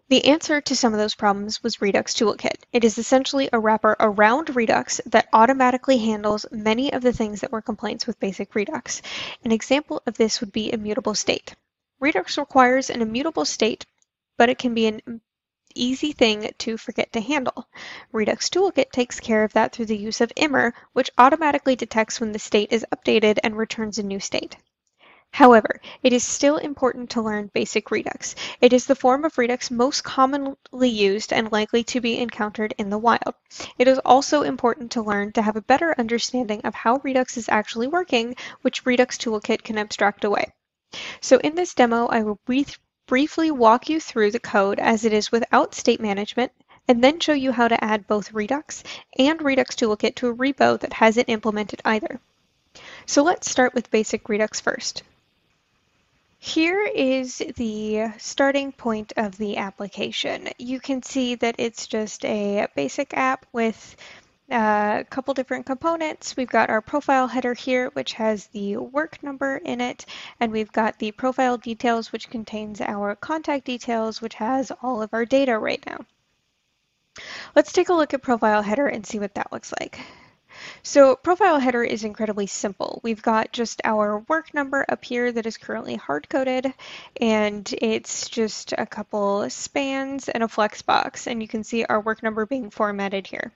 The 0.09 0.27
answer 0.27 0.61
to 0.61 0.77
some 0.77 0.93
of 0.93 0.99
those 0.99 1.15
problems 1.15 1.63
was 1.63 1.81
Redux 1.81 2.13
Toolkit. 2.13 2.65
It 2.73 2.85
is 2.85 2.99
essentially 2.99 3.49
a 3.51 3.59
wrapper 3.59 3.97
around 3.99 4.55
Redux 4.55 5.01
that 5.07 5.29
automatically 5.33 5.97
handles 5.97 6.45
many 6.53 6.93
of 6.93 7.01
the 7.01 7.13
things 7.13 7.41
that 7.41 7.51
were 7.51 7.63
complaints 7.63 8.07
with 8.07 8.21
basic 8.21 8.55
Redux. 8.55 9.01
An 9.45 9.51
example 9.51 10.03
of 10.07 10.19
this 10.19 10.41
would 10.41 10.53
be 10.53 10.71
immutable 10.71 11.15
state. 11.15 11.55
Redux 12.01 12.37
requires 12.37 12.91
an 12.91 13.01
immutable 13.01 13.47
state, 13.47 13.87
but 14.37 14.51
it 14.51 14.59
can 14.59 14.75
be 14.75 14.87
an 14.87 15.23
easy 15.75 16.13
thing 16.13 16.51
to 16.59 16.77
forget 16.77 17.11
to 17.15 17.21
handle. 17.21 17.67
Redux 18.13 18.51
Toolkit 18.51 18.93
takes 18.93 19.21
care 19.21 19.43
of 19.43 19.55
that 19.55 19.73
through 19.73 19.87
the 19.87 19.97
use 19.97 20.21
of 20.21 20.33
immer, 20.37 20.75
which 20.93 21.11
automatically 21.17 21.77
detects 21.77 22.21
when 22.21 22.33
the 22.33 22.39
state 22.39 22.73
is 22.73 22.85
updated 22.95 23.39
and 23.43 23.57
returns 23.57 23.97
a 23.99 24.03
new 24.03 24.21
state. 24.21 24.57
However, 25.35 25.81
it 26.05 26.13
is 26.13 26.25
still 26.25 26.59
important 26.59 27.11
to 27.11 27.21
learn 27.21 27.51
basic 27.53 27.91
Redux. 27.91 28.37
It 28.61 28.73
is 28.73 28.87
the 28.87 28.95
form 28.95 29.25
of 29.25 29.37
Redux 29.37 29.69
most 29.69 30.05
commonly 30.05 30.89
used 30.89 31.33
and 31.33 31.51
likely 31.51 31.83
to 31.83 32.01
be 32.01 32.21
encountered 32.21 32.73
in 32.79 32.89
the 32.89 32.99
wild. 32.99 33.35
It 33.77 33.89
is 33.89 33.99
also 34.05 34.43
important 34.43 34.93
to 34.93 35.03
learn 35.03 35.33
to 35.33 35.43
have 35.43 35.57
a 35.57 35.61
better 35.61 35.93
understanding 35.99 36.61
of 36.63 36.77
how 36.77 37.01
Redux 37.03 37.37
is 37.37 37.49
actually 37.49 37.89
working, 37.89 38.37
which 38.63 38.87
Redux 38.87 39.19
Toolkit 39.19 39.65
can 39.65 39.77
abstract 39.77 40.23
away. 40.23 40.53
So 41.21 41.39
in 41.39 41.57
this 41.57 41.75
demo, 41.75 42.07
I 42.07 42.23
will 42.23 42.39
brief 42.45 42.79
briefly 43.09 43.51
walk 43.51 43.89
you 43.89 43.99
through 43.99 44.31
the 44.31 44.39
code 44.39 44.79
as 44.79 45.05
it 45.05 45.13
is 45.13 45.33
without 45.33 45.75
state 45.75 46.01
management, 46.01 46.53
and 46.87 47.03
then 47.03 47.19
show 47.19 47.33
you 47.33 47.51
how 47.51 47.67
to 47.67 47.83
add 47.83 48.07
both 48.07 48.33
Redux 48.33 48.85
and 49.19 49.43
Redux 49.43 49.75
Toolkit 49.75 50.15
to 50.15 50.29
a 50.29 50.35
repo 50.37 50.79
that 50.79 50.93
hasn't 50.93 51.29
implemented 51.29 51.83
either. 51.85 52.21
So 53.05 53.25
let's 53.25 53.51
start 53.51 53.75
with 53.75 53.91
basic 53.91 54.29
Redux 54.29 54.61
first. 54.61 55.03
Here 56.45 56.85
is 56.85 57.43
the 57.57 58.13
starting 58.19 58.71
point 58.71 59.15
of 59.17 59.39
the 59.39 59.57
application. 59.57 60.51
You 60.59 60.79
can 60.79 61.03
see 61.03 61.37
that 61.37 61.55
it's 61.57 61.87
just 61.87 62.23
a 62.27 62.69
basic 62.77 63.15
app 63.15 63.47
with 63.55 63.97
uh, 64.53 64.99
a 65.01 65.05
couple 65.09 65.33
different 65.33 65.65
components. 65.65 66.37
We've 66.37 66.47
got 66.47 66.69
our 66.69 66.83
profile 66.83 67.29
header 67.29 67.55
here, 67.55 67.89
which 67.95 68.13
has 68.13 68.49
the 68.49 68.77
work 68.77 69.23
number 69.23 69.57
in 69.57 69.81
it, 69.81 70.05
and 70.39 70.53
we've 70.53 70.71
got 70.71 70.99
the 70.99 71.13
profile 71.13 71.57
details, 71.57 72.13
which 72.13 72.29
contains 72.29 72.83
our 72.83 73.17
contact 73.17 73.65
details, 73.65 74.21
which 74.21 74.35
has 74.35 74.71
all 74.83 75.01
of 75.01 75.15
our 75.15 75.25
data 75.25 75.59
right 75.59 75.83
now. 75.87 76.05
Let's 77.57 77.73
take 77.73 77.89
a 77.89 77.95
look 77.95 78.13
at 78.13 78.21
profile 78.21 78.61
header 78.61 78.87
and 78.87 79.07
see 79.07 79.19
what 79.19 79.35
that 79.37 79.51
looks 79.51 79.73
like. 79.81 79.99
So 80.83 81.17
profile 81.17 81.59
header 81.59 81.83
is 81.83 82.05
incredibly 82.05 82.47
simple. 82.47 83.01
We've 83.03 83.23
got 83.23 83.53
just 83.53 83.81
our 83.85 84.21
work 84.29 84.53
number 84.55 84.85
up 84.89 85.05
here 85.05 85.33
that 85.33 85.47
is 85.47 85.57
currently 85.57 85.97
hard-coded, 85.97 86.73
and 87.21 87.75
it's 87.81 88.29
just 88.29 88.73
a 88.77 88.87
couple 88.87 89.49
spans 89.51 90.29
and 90.29 90.43
a 90.43 90.49
flex 90.49 90.83
box, 90.83 91.27
and 91.27 91.41
you 91.41 91.49
can 91.49 91.65
see 91.65 91.85
our 91.85 92.01
work 92.01 92.23
number 92.23 92.47
being 92.47 92.71
formatted 92.71 93.27
here. 93.27 93.53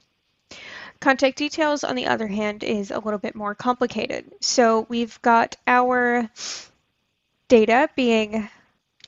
Contact 1.00 1.37
details, 1.37 1.85
on 1.85 1.95
the 1.95 2.07
other 2.07 2.27
hand, 2.27 2.65
is 2.65 2.91
a 2.91 2.99
little 2.99 3.21
bit 3.21 3.35
more 3.35 3.55
complicated. 3.55 4.25
So 4.41 4.87
we've 4.88 5.21
got 5.23 5.57
our 5.67 6.29
data 7.49 7.88
being 7.95 8.49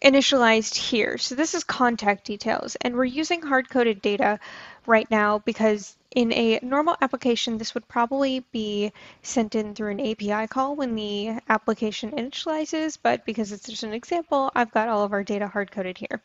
initialized 0.02 0.76
here. 0.76 1.18
So 1.18 1.34
this 1.34 1.54
is 1.54 1.64
contact 1.64 2.24
details, 2.24 2.76
and 2.80 2.94
we're 2.94 3.04
using 3.04 3.42
hard-coded 3.42 4.00
data 4.00 4.38
right 4.86 5.10
now 5.10 5.40
because 5.40 5.96
in 6.12 6.32
a 6.32 6.58
normal 6.62 6.96
application, 7.00 7.56
this 7.58 7.74
would 7.74 7.86
probably 7.86 8.40
be 8.52 8.92
sent 9.22 9.54
in 9.54 9.74
through 9.74 9.92
an 9.92 10.00
API 10.00 10.48
call 10.48 10.74
when 10.74 10.94
the 10.94 11.38
application 11.48 12.10
initializes, 12.12 12.98
but 13.00 13.24
because 13.24 13.52
it's 13.52 13.66
just 13.66 13.84
an 13.84 13.92
example, 13.92 14.50
I've 14.54 14.72
got 14.72 14.88
all 14.88 15.04
of 15.04 15.12
our 15.12 15.22
data 15.22 15.46
hard-coded 15.46 15.98
here. 15.98 16.20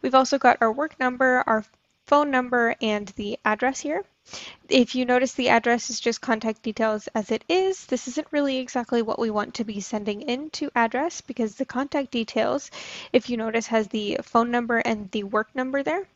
We've 0.00 0.14
also 0.14 0.38
got 0.38 0.58
our 0.60 0.72
work 0.72 0.98
number, 0.98 1.44
our 1.46 1.64
phone 2.06 2.30
number, 2.30 2.74
and 2.80 3.08
the 3.08 3.38
address 3.44 3.80
here. 3.80 4.04
If 4.68 4.94
you 4.94 5.04
notice 5.04 5.34
the 5.34 5.50
address 5.50 5.90
is 5.90 6.00
just 6.00 6.20
contact 6.20 6.62
details 6.62 7.08
as 7.14 7.30
it 7.30 7.44
is, 7.48 7.84
this 7.86 8.08
isn't 8.08 8.26
really 8.30 8.56
exactly 8.58 9.02
what 9.02 9.18
we 9.18 9.30
want 9.30 9.54
to 9.54 9.64
be 9.64 9.80
sending 9.80 10.22
into 10.22 10.70
address 10.74 11.20
because 11.20 11.54
the 11.54 11.64
contact 11.64 12.10
details, 12.10 12.70
if 13.12 13.28
you 13.28 13.36
notice, 13.36 13.66
has 13.66 13.88
the 13.88 14.18
phone 14.22 14.50
number 14.50 14.78
and 14.78 15.10
the 15.10 15.24
work 15.24 15.54
number 15.54 15.82
there. 15.82 16.08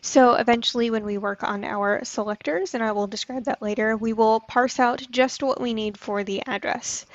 So 0.00 0.34
eventually 0.34 0.90
when 0.90 1.04
we 1.04 1.18
work 1.18 1.42
on 1.42 1.64
our 1.64 2.04
selectors, 2.04 2.74
and 2.74 2.82
I 2.82 2.92
will 2.92 3.06
describe 3.06 3.44
that 3.44 3.62
later, 3.62 3.96
we 3.96 4.12
will 4.12 4.40
parse 4.40 4.80
out 4.80 5.06
just 5.10 5.42
what 5.42 5.60
we 5.60 5.74
need 5.74 5.98
for 5.98 6.24
the 6.24 6.42
address. 6.46 7.06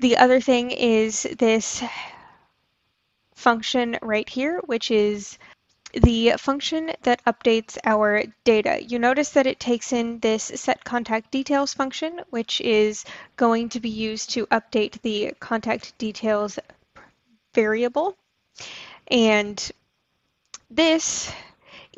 The 0.00 0.16
other 0.16 0.40
thing 0.40 0.70
is 0.70 1.26
this 1.38 1.82
function 3.34 3.98
right 4.02 4.28
here, 4.28 4.60
which 4.66 4.90
is 4.90 5.38
the 5.92 6.34
function 6.38 6.92
that 7.02 7.24
updates 7.24 7.78
our 7.84 8.24
data. 8.44 8.82
You 8.82 8.98
notice 8.98 9.30
that 9.30 9.46
it 9.46 9.58
takes 9.58 9.92
in 9.92 10.18
this 10.20 10.44
set 10.54 10.84
contact 10.84 11.30
details 11.30 11.72
function, 11.72 12.20
which 12.30 12.60
is 12.60 13.04
going 13.36 13.70
to 13.70 13.80
be 13.80 13.88
used 13.88 14.30
to 14.30 14.46
update 14.48 15.00
the 15.02 15.32
contact 15.40 15.96
details 15.98 16.58
variable. 17.54 18.16
And 19.10 19.70
this 20.70 21.32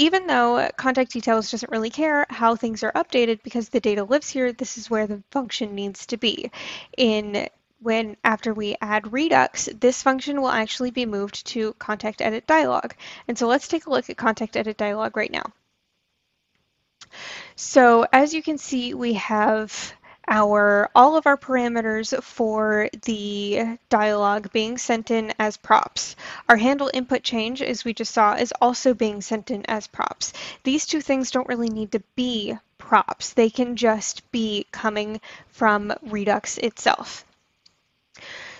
even 0.00 0.26
though 0.26 0.66
contact 0.78 1.12
details 1.12 1.50
doesn't 1.50 1.70
really 1.70 1.90
care 1.90 2.24
how 2.30 2.56
things 2.56 2.82
are 2.82 2.92
updated 2.92 3.42
because 3.42 3.68
the 3.68 3.80
data 3.80 4.02
lives 4.02 4.30
here, 4.30 4.50
this 4.50 4.78
is 4.78 4.88
where 4.88 5.06
the 5.06 5.22
function 5.30 5.74
needs 5.74 6.06
to 6.06 6.16
be. 6.16 6.50
In 6.96 7.50
when 7.82 8.16
after 8.24 8.54
we 8.54 8.76
add 8.80 9.12
Redux, 9.12 9.68
this 9.78 10.02
function 10.02 10.40
will 10.40 10.48
actually 10.48 10.90
be 10.90 11.04
moved 11.04 11.46
to 11.48 11.74
contact 11.74 12.22
edit 12.22 12.46
dialog. 12.46 12.92
And 13.28 13.36
so 13.36 13.46
let's 13.46 13.68
take 13.68 13.84
a 13.84 13.90
look 13.90 14.08
at 14.08 14.16
contact 14.16 14.56
edit 14.56 14.78
dialog 14.78 15.18
right 15.18 15.30
now. 15.30 15.52
So 17.54 18.06
as 18.10 18.32
you 18.32 18.42
can 18.42 18.56
see, 18.56 18.94
we 18.94 19.14
have 19.14 19.92
our 20.30 20.88
all 20.94 21.16
of 21.16 21.26
our 21.26 21.36
parameters 21.36 22.22
for 22.22 22.88
the 23.02 23.78
dialog 23.88 24.52
being 24.52 24.78
sent 24.78 25.10
in 25.10 25.34
as 25.38 25.56
props. 25.56 26.14
Our 26.48 26.56
handle 26.56 26.90
input 26.94 27.22
change, 27.24 27.60
as 27.60 27.84
we 27.84 27.92
just 27.92 28.14
saw, 28.14 28.34
is 28.34 28.54
also 28.60 28.94
being 28.94 29.20
sent 29.20 29.50
in 29.50 29.66
as 29.66 29.88
props. 29.88 30.32
These 30.62 30.86
two 30.86 31.00
things 31.00 31.32
don't 31.32 31.48
really 31.48 31.68
need 31.68 31.92
to 31.92 32.02
be 32.14 32.56
props. 32.78 33.32
They 33.32 33.50
can 33.50 33.76
just 33.76 34.30
be 34.30 34.66
coming 34.70 35.20
from 35.48 35.92
Redux 36.02 36.58
itself. 36.58 37.24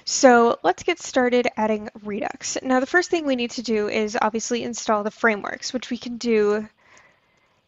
So 0.05 0.59
let's 0.65 0.83
get 0.83 0.99
started 0.99 1.47
adding 1.57 1.89
Redux. 2.03 2.59
Now 2.63 2.81
the 2.81 2.87
first 2.87 3.11
thing 3.11 3.27
we 3.27 3.37
need 3.37 3.53
to 3.53 3.63
do 3.63 3.89
is 3.89 4.19
obviously 4.21 4.65
install 4.65 5.05
the 5.05 5.11
frameworks, 5.11 5.73
which 5.73 5.89
we 5.89 5.99
can 5.99 6.17
do 6.17 6.69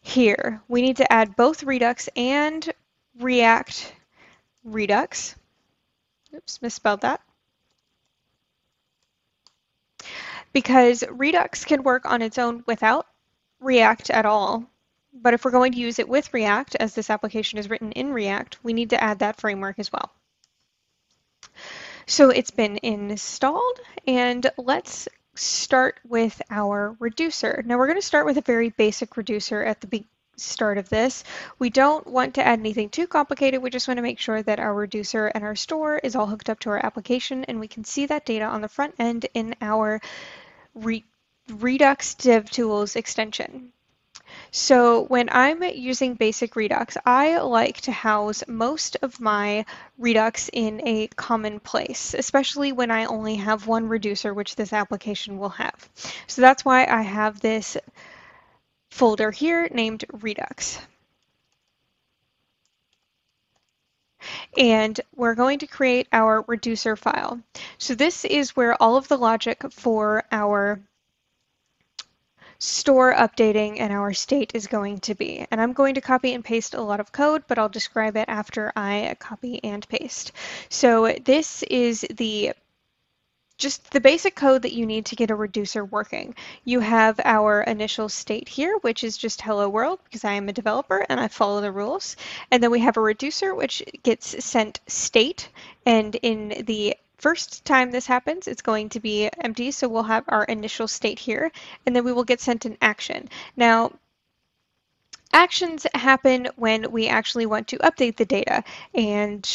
here. 0.01 0.61
We 0.67 0.83
need 0.83 0.97
to 0.97 1.13
add 1.13 1.37
both 1.37 1.63
Redux 1.63 2.09
and 2.17 2.69
React 3.19 3.93
Redux. 4.65 5.35
Oops, 6.35 6.63
misspelled 6.63 7.03
that. 7.03 7.21
Because 10.53 11.05
Redux 11.11 11.65
can 11.65 11.83
work 11.83 12.05
on 12.05 12.23
its 12.23 12.39
own 12.39 12.63
without 12.67 13.07
React 13.61 14.11
at 14.11 14.27
all. 14.27 14.65
But 15.15 15.35
if 15.35 15.45
we're 15.45 15.51
going 15.51 15.73
to 15.73 15.79
use 15.79 15.99
it 15.99 16.09
with 16.09 16.33
React, 16.33 16.77
as 16.77 16.95
this 16.95 17.11
application 17.11 17.59
is 17.59 17.69
written 17.69 17.93
in 17.93 18.13
React, 18.13 18.59
we 18.63 18.73
need 18.73 18.91
to 18.91 19.03
add 19.03 19.19
that 19.19 19.41
framework 19.41 19.79
as 19.79 19.93
well. 19.93 20.11
So 22.07 22.31
it's 22.31 22.51
been 22.51 22.79
installed, 22.83 23.81
and 24.07 24.51
let's 24.57 25.09
start 25.35 26.01
with 26.05 26.41
our 26.51 26.97
reducer. 26.99 27.63
Now 27.65 27.79
we're 27.79 27.87
going 27.87 28.01
to 28.01 28.07
start 28.07 28.27
with 28.27 28.39
a 28.39 28.43
very 28.43 28.71
basic 28.71 29.17
reducer 29.17 29.63
at 29.63 29.81
the 29.81 29.87
start 30.37 30.79
of 30.79 30.89
this. 30.89 31.25
We 31.59 31.71
don't 31.71 32.07
want 32.07 32.35
to 32.35 32.47
add 32.47 32.59
anything 32.59 32.89
too 32.89 33.07
complicated. 33.07 33.63
We 33.63 33.71
just 33.71 33.89
want 33.89 33.99
to 33.99 34.03
make 34.03 34.19
sure 34.19 34.43
that 34.43 34.59
our 34.59 34.75
reducer 34.75 35.27
and 35.27 35.45
our 35.45 35.57
store 35.57 35.99
is 35.99 36.17
all 36.17 36.27
hooked 36.27 36.51
up 36.51 36.61
to 36.61 36.71
our 36.71 36.85
application 36.85 37.45
and 37.45 37.61
we 37.61 37.69
can 37.69 37.85
see 37.85 38.07
that 38.07 38.27
data 38.27 38.45
on 38.45 38.61
the 38.61 38.69
front 38.69 38.95
end 38.99 39.27
in 39.35 39.55
our 39.61 40.01
Re 40.75 41.05
Redux 41.49 42.15
DevTools 42.15 42.97
extension. 42.97 43.73
So 44.51 45.05
when 45.05 45.29
I'm 45.31 45.63
using 45.63 46.15
basic 46.15 46.57
Redux, 46.57 46.97
I 47.05 47.39
like 47.39 47.81
to 47.83 47.93
house 47.93 48.45
most 48.47 48.97
of 49.03 49.21
my 49.21 49.65
Redux 49.99 50.49
in 50.53 50.87
a 50.87 51.09
common 51.09 51.61
place, 51.61 52.15
especially 52.15 52.73
when 52.73 52.91
I 52.91 53.07
only 53.07 53.37
have 53.37 53.67
one 53.67 53.89
reducer, 53.89 54.33
which 54.33 54.57
this 54.57 54.73
application 54.73 55.39
will 55.39 55.51
have. 55.51 55.89
So 56.27 56.41
that's 56.43 56.65
why 56.65 56.87
I 56.87 57.03
have 57.03 57.41
this 57.41 57.77
folder 58.93 59.31
here 59.31 59.69
named 59.73 60.05
Redux. 60.13 60.79
And 64.57 65.01
we're 65.17 65.35
going 65.35 65.61
to 65.61 65.67
create 65.67 66.09
our 66.13 66.45
reducer 66.47 66.95
file. 66.95 67.41
So 67.79 67.95
this 67.95 68.27
is 68.27 68.55
where 68.55 68.81
all 68.81 68.97
of 68.97 69.09
the 69.09 69.17
logic 69.17 69.65
for 69.73 70.25
our 70.31 70.79
store 72.59 73.15
updating 73.15 73.81
and 73.81 73.93
our 73.93 74.13
state 74.13 74.53
is 74.55 74.67
going 74.67 75.01
to 75.01 75.15
be. 75.15 75.47
And 75.51 75.61
I'm 75.61 75.73
going 75.73 75.95
to 75.95 76.01
copy 76.01 76.35
and 76.35 76.45
paste 76.45 76.75
a 76.75 76.83
lot 76.83 77.01
of 77.01 77.11
code, 77.11 77.45
but 77.49 77.59
I'll 77.59 77.71
describe 77.71 78.17
it 78.17 78.27
after 78.29 78.73
I 78.77 79.17
copy 79.19 79.59
and 79.65 79.89
paste. 79.89 80.33
So 80.69 81.17
this 81.25 81.63
is 81.65 82.07
the 82.11 82.53
just 83.63 83.93
the 83.93 84.01
basic 84.01 84.35
code 84.35 84.63
that 84.63 84.75
you 84.75 84.85
need 84.85 85.07
to 85.07 85.17
get 85.17 85.31
a 85.31 85.35
reducer 85.35 85.85
working. 85.85 86.35
You 86.65 86.81
have 86.81 87.21
our 87.25 87.63
initial 87.63 88.09
state 88.09 88.49
here, 88.49 88.77
which 88.83 89.05
is 89.05 89.17
just 89.17 89.41
hello 89.41 89.69
world 89.69 90.01
because 90.05 90.25
I 90.25 90.33
am 90.33 90.49
a 90.49 90.53
developer 90.53 91.07
and 91.09 91.21
I 91.21 91.29
follow 91.29 91.61
the 91.61 91.71
rules. 91.71 92.17
And 92.51 92.63
then 92.63 92.73
we 92.73 92.81
have 92.81 92.97
a 92.97 93.01
reducer 93.01 93.55
which 93.55 93.83
gets 94.03 94.45
sent 94.45 94.81
state. 94.89 95.49
And 95.87 96.17
in 96.17 96.65
the 96.67 96.97
first 97.19 97.65
time 97.65 97.93
this 97.93 98.07
happens, 98.07 98.49
it's 98.49 98.63
going 98.63 98.89
to 98.91 99.01
be 99.01 99.31
empty. 99.41 99.71
So 99.71 99.89
we'll 99.89 100.03
have 100.03 100.25
our 100.27 100.45
initial 100.45 100.89
state 100.89 101.21
here 101.21 101.53
and 101.87 101.95
then 101.95 102.05
we 102.05 102.13
will 102.13 102.25
get 102.25 102.41
sent 102.41 102.65
an 102.65 102.77
action. 102.83 103.29
Now, 103.57 103.93
actions 105.33 105.87
happen 105.95 106.49
when 106.57 106.91
we 106.91 107.07
actually 107.07 107.47
want 107.47 107.69
to 107.69 107.79
update 107.79 108.17
the 108.17 108.25
data 108.25 108.65
and 108.93 109.49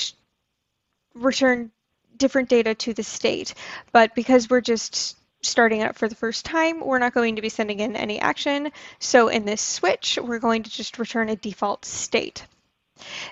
return 1.13 1.71
different 2.17 2.50
data 2.50 2.75
to 2.75 2.93
the 2.93 3.03
state. 3.03 3.53
But 3.91 4.15
because 4.15 4.50
we're 4.50 4.62
just 4.62 5.17
starting 5.41 5.83
up 5.83 5.95
for 5.95 6.07
the 6.07 6.15
first 6.15 6.45
time, 6.45 6.79
we're 6.79 7.00
not 7.00 7.13
going 7.13 7.36
to 7.36 7.41
be 7.41 7.50
sending 7.50 7.79
in 7.79 7.95
any 7.95 8.19
action. 8.19 8.71
So 9.00 9.27
in 9.27 9.45
this 9.45 9.62
switch, 9.62 10.17
we're 10.21 10.39
going 10.39 10.63
to 10.63 10.69
just 10.69 11.00
return 11.00 11.29
a 11.29 11.36
default 11.36 11.86
state. 11.86 12.45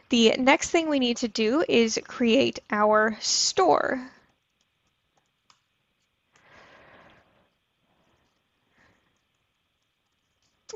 The 0.10 0.36
next 0.38 0.70
thing 0.70 0.90
we 0.90 1.00
need 1.00 1.18
to 1.18 1.28
do 1.28 1.64
is 1.68 2.00
create 2.08 2.60
our 2.70 3.18
store. 3.20 4.08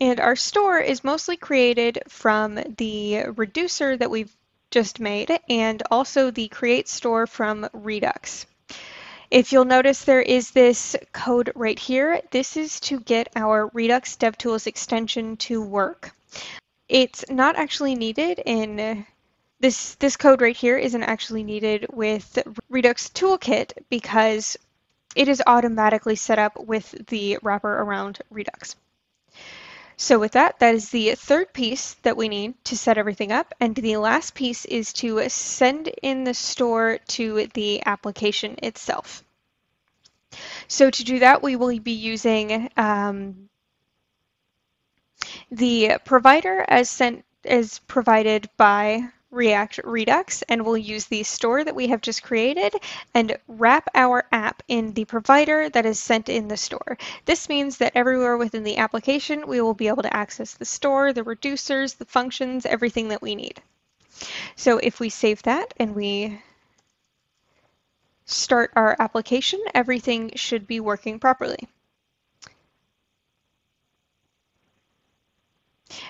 And 0.01 0.19
our 0.19 0.35
store 0.35 0.79
is 0.79 1.03
mostly 1.03 1.35
created 1.35 1.99
from 2.07 2.55
the 2.77 3.25
reducer 3.35 3.97
that 3.97 4.09
we've 4.09 4.33
just 4.71 4.99
made 4.99 5.39
and 5.49 5.83
also 5.91 6.31
the 6.31 6.47
create 6.47 6.87
store 6.87 7.27
from 7.27 7.67
Redux. 7.73 8.45
If 9.31 9.51
you'll 9.51 9.65
notice 9.65 10.03
there 10.03 10.21
is 10.21 10.51
this 10.51 10.95
code 11.13 11.51
right 11.55 11.77
here, 11.77 12.21
this 12.31 12.57
is 12.57 12.79
to 12.81 12.99
get 12.99 13.29
our 13.35 13.69
Redux 13.73 14.15
DevTools 14.15 14.65
extension 14.65 15.37
to 15.37 15.61
work. 15.61 16.15
It's 16.87 17.23
not 17.29 17.55
actually 17.55 17.93
needed 17.95 18.41
in 18.43 19.05
this, 19.59 19.95
this 19.95 20.17
code 20.17 20.41
right 20.41 20.57
here 20.57 20.77
isn't 20.77 21.03
actually 21.03 21.43
needed 21.43 21.85
with 21.91 22.39
Redux 22.69 23.09
Toolkit 23.09 23.73
because 23.89 24.57
it 25.15 25.27
is 25.27 25.43
automatically 25.45 26.15
set 26.15 26.39
up 26.39 26.59
with 26.59 26.95
the 27.07 27.37
wrapper 27.43 27.81
around 27.81 28.19
Redux. 28.31 28.75
So 30.01 30.17
with 30.17 30.31
that, 30.31 30.59
that 30.59 30.75
is 30.75 30.89
the 30.89 31.13
third 31.15 31.51
piece 31.51 31.95
that 32.03 32.15
we 32.15 32.29
need 32.29 32.53
to 32.63 32.77
set 32.77 32.97
everything 32.97 33.33
up. 33.33 33.53
And 33.59 33.75
the 33.75 33.97
last 33.97 34.33
piece 34.33 34.63
is 34.63 34.93
to 34.93 35.27
send 35.27 35.89
in 36.01 36.23
the 36.23 36.33
store 36.33 36.99
to 37.09 37.47
the 37.53 37.85
application 37.85 38.55
itself. 38.63 39.25
So 40.69 40.89
to 40.89 41.03
do 41.03 41.19
that, 41.19 41.43
we 41.43 41.57
will 41.57 41.77
be 41.79 41.91
using 41.91 42.69
um, 42.77 43.49
the 45.51 45.97
provider 46.05 46.63
as 46.65 46.89
sent 46.89 47.25
as 47.43 47.79
provided 47.79 48.49
by 48.55 49.09
React 49.31 49.81
Redux 49.83 50.41
and 50.49 50.65
we'll 50.65 50.77
use 50.77 51.05
the 51.05 51.23
store 51.23 51.63
that 51.63 51.75
we 51.75 51.87
have 51.87 52.01
just 52.01 52.23
created 52.23 52.73
and 53.13 53.37
wrap 53.47 53.87
our 53.93 54.25
app 54.31 54.63
in 54.67 54.93
the 54.93 55.05
provider 55.05 55.69
that 55.69 55.85
is 55.85 55.99
sent 55.99 56.29
in 56.29 56.47
the 56.47 56.57
store. 56.57 56.97
This 57.25 57.47
means 57.47 57.77
that 57.77 57.93
everywhere 57.95 58.37
within 58.37 58.63
the 58.63 58.77
application 58.77 59.47
we 59.47 59.61
will 59.61 59.73
be 59.73 59.87
able 59.87 60.03
to 60.03 60.15
access 60.15 60.53
the 60.55 60.65
store, 60.65 61.13
the 61.13 61.23
reducers, 61.23 61.97
the 61.97 62.05
functions, 62.05 62.65
everything 62.65 63.09
that 63.09 63.21
we 63.21 63.35
need. 63.35 63.61
So 64.55 64.79
if 64.79 64.99
we 64.99 65.09
save 65.09 65.43
that 65.43 65.73
and 65.77 65.95
we 65.95 66.41
start 68.25 68.71
our 68.75 68.95
application, 68.99 69.63
everything 69.73 70.31
should 70.35 70.67
be 70.67 70.79
working 70.79 71.19
properly. 71.19 71.67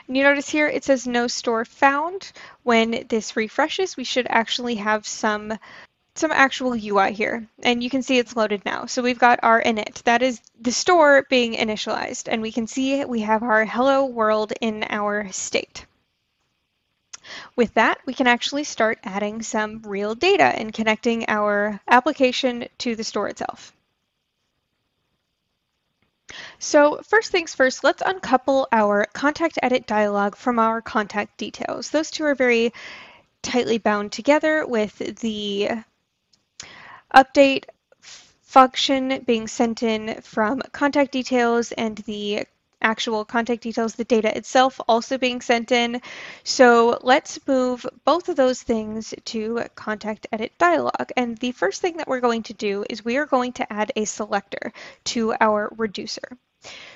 And 0.08 0.18
you 0.18 0.24
notice 0.24 0.50
here 0.50 0.68
it 0.68 0.84
says 0.84 1.08
no 1.08 1.28
store 1.28 1.66
found. 1.66 2.32
When 2.64 3.06
this 3.08 3.36
refreshes, 3.36 3.96
we 3.96 4.04
should 4.04 4.28
actually 4.30 4.76
have 4.76 5.08
some 5.08 5.58
some 6.16 6.32
actual 6.32 6.74
UI 6.74 7.14
here. 7.14 7.48
And 7.64 7.82
you 7.82 7.90
can 7.90 8.02
see 8.02 8.18
it's 8.18 8.36
loaded 8.36 8.66
now. 8.66 8.86
So 8.86 9.02
we've 9.02 9.20
got 9.20 9.40
our 9.42 9.62
init. 9.62 10.04
That 10.04 10.22
is 10.22 10.42
the 10.60 10.72
store 10.72 11.26
being 11.30 11.54
initialized. 11.54 12.28
And 12.28 12.42
we 12.42 12.52
can 12.52 12.68
see 12.68 13.06
we 13.06 13.22
have 13.22 13.42
our 13.42 13.64
hello 13.66 14.06
world 14.06 14.52
in 14.60 14.84
our 14.90 15.32
state. 15.32 15.86
With 17.56 17.74
that, 17.76 18.00
we 18.06 18.14
can 18.14 18.28
actually 18.28 18.64
start 18.64 19.00
adding 19.04 19.44
some 19.44 19.82
real 19.86 20.16
data 20.16 20.44
and 20.44 20.74
connecting 20.74 21.26
our 21.30 21.80
application 21.88 22.68
to 22.80 22.96
the 22.96 23.04
store 23.04 23.30
itself. 23.30 23.72
So 26.60 27.02
first 27.04 27.32
things 27.32 27.56
first, 27.56 27.84
let's 27.84 28.04
uncouple 28.06 28.68
our 28.72 29.06
contact 29.14 29.60
edit 29.62 29.88
dialog 29.88 30.36
from 30.36 30.60
our 30.60 30.82
contact 30.82 31.38
details. 31.38 31.90
Those 31.90 32.12
two 32.12 32.26
are 32.26 32.36
very 32.36 32.74
tightly 33.42 33.78
bound 33.78 34.12
together 34.12 34.66
with 34.66 34.98
the 34.98 35.70
update 37.14 37.66
function 38.02 39.24
being 39.26 39.48
sent 39.48 39.84
in 39.84 40.22
from 40.22 40.62
contact 40.72 41.12
details 41.12 41.72
and 41.72 41.98
the 42.00 42.46
actual 42.82 43.26
contact 43.26 43.64
details, 43.64 43.96
the 43.96 44.04
data 44.04 44.36
itself 44.36 44.80
also 44.88 45.18
being 45.18 45.42
sent 45.42 45.72
in. 45.72 46.02
So 46.44 47.00
let's 47.02 47.40
move 47.48 47.86
both 48.06 48.30
of 48.30 48.36
those 48.36 48.62
things 48.62 49.14
to 49.26 49.64
contact 49.76 50.28
edit 50.32 50.54
dialog. 50.58 51.12
And 51.18 51.38
the 51.38 51.52
first 51.52 51.82
thing 51.82 51.98
that 51.98 52.08
we're 52.08 52.20
going 52.20 52.44
to 52.44 52.54
do 52.54 52.86
is 52.90 53.04
we 53.04 53.18
are 53.18 53.26
going 53.26 53.54
to 53.54 53.74
add 53.74 53.92
a 53.96 54.06
selector 54.06 54.72
to 55.06 55.34
our 55.40 55.72
reducer. 55.78 56.38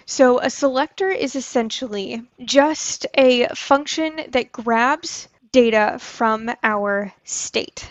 So 0.06 0.40
a 0.40 0.50
selector 0.50 1.10
is 1.10 1.36
essentially 1.36 2.22
just 2.44 3.08
a 3.14 3.48
function 3.56 4.20
that 4.30 4.52
grabs 4.52 5.30
data 5.52 5.98
from 6.00 6.52
our 6.64 7.14
state. 7.24 7.90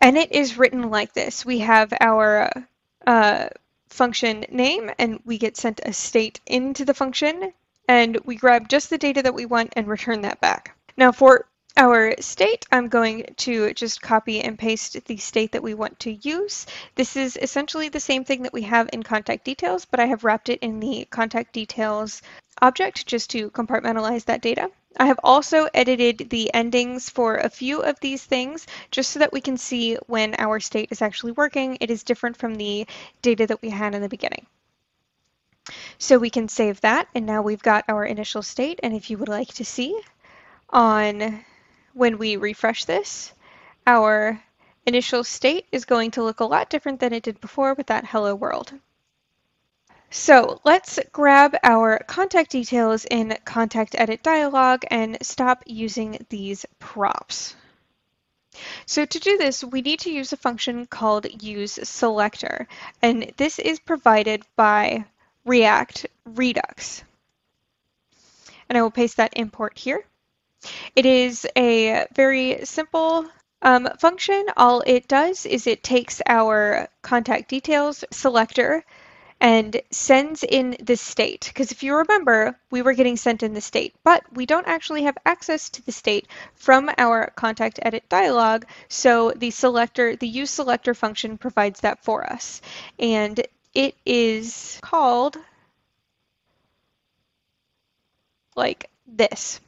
And 0.00 0.16
it 0.16 0.32
is 0.32 0.56
written 0.56 0.88
like 0.88 1.12
this. 1.12 1.44
We 1.44 1.58
have 1.58 1.92
our 2.00 2.50
uh, 3.06 3.48
function 3.88 4.44
name 4.50 4.90
and 4.98 5.20
we 5.24 5.38
get 5.38 5.56
sent 5.56 5.80
a 5.84 5.92
state 5.92 6.40
into 6.46 6.84
the 6.84 6.94
function 6.94 7.52
and 7.88 8.18
we 8.24 8.36
grab 8.36 8.68
just 8.68 8.90
the 8.90 8.98
data 8.98 9.22
that 9.22 9.34
we 9.34 9.46
want 9.46 9.72
and 9.76 9.88
return 9.88 10.22
that 10.22 10.40
back. 10.40 10.76
Now 10.96 11.12
for 11.12 11.46
our 11.76 12.14
state, 12.20 12.66
I'm 12.72 12.88
going 12.88 13.34
to 13.36 13.72
just 13.72 14.02
copy 14.02 14.40
and 14.40 14.58
paste 14.58 14.96
the 15.04 15.16
state 15.16 15.52
that 15.52 15.62
we 15.62 15.74
want 15.74 16.00
to 16.00 16.12
use. 16.28 16.66
This 16.96 17.16
is 17.16 17.38
essentially 17.40 17.88
the 17.88 18.00
same 18.00 18.24
thing 18.24 18.42
that 18.42 18.52
we 18.52 18.62
have 18.62 18.90
in 18.92 19.04
contact 19.04 19.44
details, 19.44 19.84
but 19.84 20.00
I 20.00 20.06
have 20.06 20.24
wrapped 20.24 20.48
it 20.48 20.58
in 20.60 20.80
the 20.80 21.06
contact 21.08 21.52
details 21.52 22.20
object 22.60 23.06
just 23.06 23.30
to 23.30 23.50
compartmentalize 23.50 24.24
that 24.24 24.42
data. 24.42 24.70
I 24.96 25.06
have 25.06 25.20
also 25.22 25.68
edited 25.74 26.30
the 26.30 26.52
endings 26.54 27.10
for 27.10 27.36
a 27.36 27.50
few 27.50 27.82
of 27.82 28.00
these 28.00 28.24
things 28.24 28.66
just 28.90 29.10
so 29.10 29.18
that 29.18 29.32
we 29.32 29.40
can 29.40 29.58
see 29.58 29.96
when 30.06 30.34
our 30.38 30.60
state 30.60 30.88
is 30.90 31.02
actually 31.02 31.32
working. 31.32 31.76
It 31.80 31.90
is 31.90 32.02
different 32.02 32.36
from 32.36 32.54
the 32.54 32.86
data 33.20 33.46
that 33.46 33.60
we 33.60 33.70
had 33.70 33.94
in 33.94 34.02
the 34.02 34.08
beginning. 34.08 34.46
So 35.98 36.18
we 36.18 36.30
can 36.30 36.48
save 36.48 36.80
that 36.80 37.08
and 37.14 37.26
now 37.26 37.42
we've 37.42 37.62
got 37.62 37.84
our 37.88 38.04
initial 38.04 38.42
state 38.42 38.80
and 38.82 38.94
if 38.94 39.10
you 39.10 39.18
would 39.18 39.28
like 39.28 39.48
to 39.54 39.64
see 39.64 40.00
on 40.70 41.44
when 41.92 42.16
we 42.16 42.36
refresh 42.36 42.84
this, 42.86 43.32
our 43.86 44.42
initial 44.86 45.22
state 45.22 45.66
is 45.70 45.84
going 45.84 46.12
to 46.12 46.24
look 46.24 46.40
a 46.40 46.44
lot 46.44 46.70
different 46.70 47.00
than 47.00 47.12
it 47.12 47.22
did 47.22 47.40
before 47.40 47.74
with 47.74 47.88
that 47.88 48.06
hello 48.06 48.34
world. 48.34 48.72
So 50.10 50.60
let's 50.64 50.98
grab 51.12 51.54
our 51.62 51.98
contact 52.06 52.50
details 52.52 53.04
in 53.04 53.36
contact 53.44 53.94
edit 53.96 54.22
dialog 54.22 54.84
and 54.90 55.18
stop 55.20 55.62
using 55.66 56.24
these 56.30 56.64
props. 56.78 57.54
So 58.86 59.04
to 59.04 59.18
do 59.18 59.36
this, 59.36 59.62
we 59.62 59.82
need 59.82 60.00
to 60.00 60.10
use 60.10 60.32
a 60.32 60.38
function 60.38 60.86
called 60.86 61.42
use 61.42 61.78
selector, 61.82 62.66
and 63.02 63.32
this 63.36 63.58
is 63.58 63.78
provided 63.78 64.44
by 64.56 65.04
React 65.44 66.06
Redux. 66.24 67.04
And 68.68 68.76
I 68.76 68.82
will 68.82 68.90
paste 68.90 69.18
that 69.18 69.36
import 69.36 69.78
here. 69.78 70.04
It 70.96 71.06
is 71.06 71.46
a 71.54 72.06
very 72.14 72.64
simple 72.64 73.26
um, 73.62 73.88
function. 73.98 74.46
All 74.56 74.82
it 74.86 75.06
does 75.06 75.46
is 75.46 75.66
it 75.66 75.82
takes 75.82 76.20
our 76.26 76.88
contact 77.02 77.48
details 77.48 78.04
selector 78.10 78.84
and 79.40 79.80
sends 79.90 80.42
in 80.42 80.76
the 80.82 80.96
state. 80.96 81.44
Because 81.48 81.70
if 81.70 81.82
you 81.82 81.96
remember, 81.96 82.58
we 82.70 82.82
were 82.82 82.94
getting 82.94 83.16
sent 83.16 83.42
in 83.42 83.54
the 83.54 83.60
state, 83.60 83.94
but 84.02 84.24
we 84.32 84.46
don't 84.46 84.66
actually 84.66 85.04
have 85.04 85.16
access 85.24 85.70
to 85.70 85.86
the 85.86 85.92
state 85.92 86.26
from 86.54 86.90
our 86.98 87.32
contact 87.36 87.78
edit 87.82 88.08
dialog. 88.08 88.64
So 88.88 89.32
the 89.32 89.50
selector, 89.50 90.16
the 90.16 90.28
use 90.28 90.50
selector 90.50 90.94
function 90.94 91.38
provides 91.38 91.80
that 91.80 92.04
for 92.04 92.30
us. 92.30 92.60
And 92.98 93.40
it 93.74 93.94
is 94.04 94.78
called 94.82 95.36
like 98.56 98.90
this. 99.06 99.60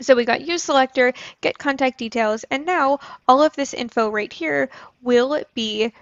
So 0.00 0.14
we 0.14 0.24
got 0.24 0.46
use 0.46 0.62
selector, 0.62 1.12
get 1.40 1.58
contact 1.58 1.98
details, 1.98 2.44
and 2.50 2.64
now 2.64 3.00
all 3.26 3.42
of 3.42 3.56
this 3.56 3.74
info 3.74 4.10
right 4.10 4.32
here 4.32 4.70
will 5.02 5.42
be 5.54 5.92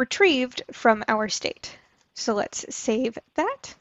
retrieved 0.00 0.62
from 0.72 1.04
our 1.08 1.28
state. 1.28 1.76
So 2.14 2.32
let's 2.32 2.64
save 2.74 3.18
that 3.34 3.74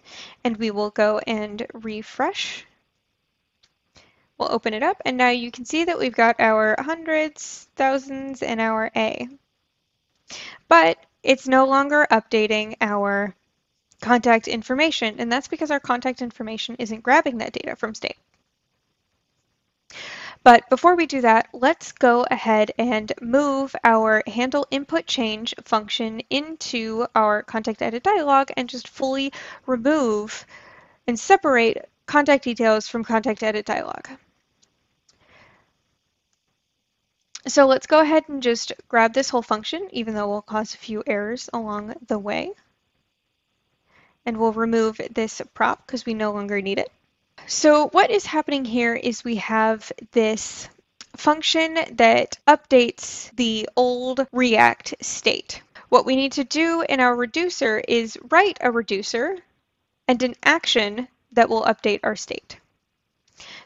and 0.44 0.58
we 0.58 0.70
will 0.70 0.90
go 0.90 1.20
and 1.20 1.66
refresh. 1.74 2.66
We'll 4.38 4.52
open 4.52 4.74
it 4.74 4.84
up 4.84 5.02
and 5.06 5.16
now 5.16 5.30
you 5.30 5.50
can 5.50 5.64
see 5.64 5.86
that 5.86 5.98
we've 5.98 6.16
got 6.16 6.42
our 6.42 6.76
hundreds, 6.78 7.70
thousands, 7.78 8.44
and 8.44 8.60
our 8.60 8.92
A. 8.98 9.30
But 10.68 10.98
it's 11.24 11.48
no 11.48 11.66
longer 11.66 12.06
updating 12.12 12.76
our 12.82 13.34
contact 14.02 14.50
information 14.50 15.16
and 15.20 15.32
that's 15.32 15.48
because 15.48 15.72
our 15.72 15.80
contact 15.80 16.22
information 16.22 16.76
isn't 16.80 17.02
grabbing 17.02 17.38
that 17.38 17.54
data 17.54 17.78
from 17.78 17.96
state. 17.96 18.18
But 20.44 20.70
before 20.70 20.96
we 20.96 21.06
do 21.06 21.22
that, 21.22 21.50
let's 21.54 21.92
go 21.92 22.26
ahead 22.32 22.72
and 22.78 23.12
move 23.22 23.76
our 23.84 24.24
handle 24.26 24.66
input 24.72 25.06
change 25.06 25.54
function 25.66 26.22
into 26.30 27.06
our 27.14 27.44
contact 27.44 27.82
edit 27.82 28.04
dialog 28.04 28.50
and 28.56 28.70
just 28.70 28.88
fully 28.88 29.34
remove 29.66 30.46
and 31.08 31.20
separate 31.20 31.90
contact 32.06 32.46
details 32.46 32.88
from 32.88 33.04
contact 33.04 33.44
edit 33.44 33.66
dialog. 33.66 34.08
So 37.48 37.68
let's 37.68 37.88
go 37.88 38.00
ahead 38.00 38.24
and 38.30 38.42
just 38.42 38.72
grab 38.88 39.14
this 39.14 39.30
whole 39.30 39.42
function, 39.42 39.88
even 39.92 40.14
though 40.14 40.30
we'll 40.30 40.42
cause 40.42 40.74
a 40.74 40.78
few 40.78 41.04
errors 41.06 41.50
along 41.54 41.96
the 42.08 42.20
way. 42.20 42.54
And 44.26 44.38
we'll 44.38 44.54
remove 44.54 45.02
this 45.12 45.42
prop 45.54 45.86
because 45.86 46.06
we 46.06 46.14
no 46.14 46.32
longer 46.32 46.62
need 46.62 46.80
it. 46.80 46.92
So 47.50 47.88
what 47.88 48.12
is 48.12 48.28
happening 48.28 48.64
here 48.64 48.94
is 48.94 49.24
we 49.24 49.38
have 49.38 49.92
this 50.12 50.70
function 51.18 51.80
that 51.94 52.38
updates 52.46 53.36
the 53.38 53.68
old 53.76 54.28
React 54.32 54.94
state. 55.02 55.64
What 55.90 56.06
we 56.06 56.16
need 56.16 56.34
to 56.34 56.44
do 56.44 56.86
in 56.88 57.00
our 57.00 57.16
reducer 57.16 57.80
is 57.80 58.20
write 58.30 58.60
a 58.62 58.70
reducer 58.70 59.36
and 60.08 60.22
an 60.22 60.36
action 60.44 61.08
that 61.32 61.50
will 61.50 61.64
update 61.64 62.02
our 62.04 62.16
state. 62.16 62.60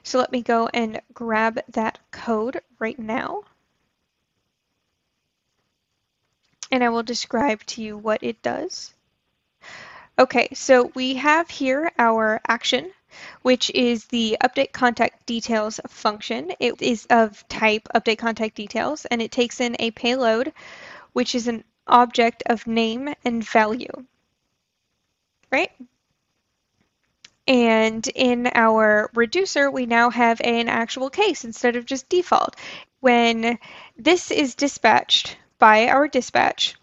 So 0.01 0.17
let 0.17 0.31
me 0.31 0.41
go 0.43 0.69
and 0.73 1.01
grab 1.13 1.59
that 1.67 1.99
code 2.09 2.61
right 2.79 2.97
now. 2.97 3.43
And 6.71 6.85
I 6.85 6.87
will 6.87 7.03
describe 7.03 7.65
to 7.65 7.83
you 7.83 7.97
what 7.97 8.23
it 8.23 8.41
does. 8.41 8.93
Okay, 10.17 10.47
so 10.53 10.89
we 10.95 11.15
have 11.15 11.49
here 11.49 11.91
our 11.99 12.39
action, 12.47 12.93
which 13.41 13.69
is 13.71 14.05
the 14.05 14.37
update 14.41 14.71
contact 14.71 15.25
details 15.25 15.79
function. 15.87 16.51
It 16.59 16.81
is 16.81 17.05
of 17.09 17.47
type 17.47 17.87
update 17.95 18.17
contact 18.17 18.55
details, 18.55 19.05
and 19.05 19.21
it 19.21 19.31
takes 19.31 19.59
in 19.59 19.75
a 19.79 19.91
payload, 19.91 20.53
which 21.13 21.35
is 21.35 21.47
an 21.47 21.63
object 21.87 22.43
of 22.45 22.65
name 22.67 23.13
and 23.25 23.43
value, 23.43 24.05
right? 25.51 25.71
And 27.47 28.07
in 28.07 28.49
our 28.55 29.09
reducer, 29.13 29.69
we 29.69 29.85
now 29.85 30.09
have 30.09 30.39
an 30.41 30.69
actual 30.69 31.09
case 31.09 31.43
instead 31.43 31.75
of 31.75 31.85
just 31.85 32.07
default. 32.07 32.55
When 33.01 33.59
this 33.97 34.31
is 34.31 34.55
dispatched 34.55 35.37
by 35.59 35.89
our 35.89 36.07
dispatch, 36.07 36.75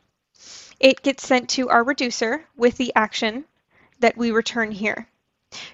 it 0.78 1.02
gets 1.02 1.26
sent 1.26 1.48
to 1.50 1.70
our 1.70 1.82
reducer 1.82 2.44
with 2.56 2.76
the 2.76 2.92
action 2.94 3.46
that 4.00 4.16
we 4.16 4.30
return 4.30 4.70
here. 4.70 5.08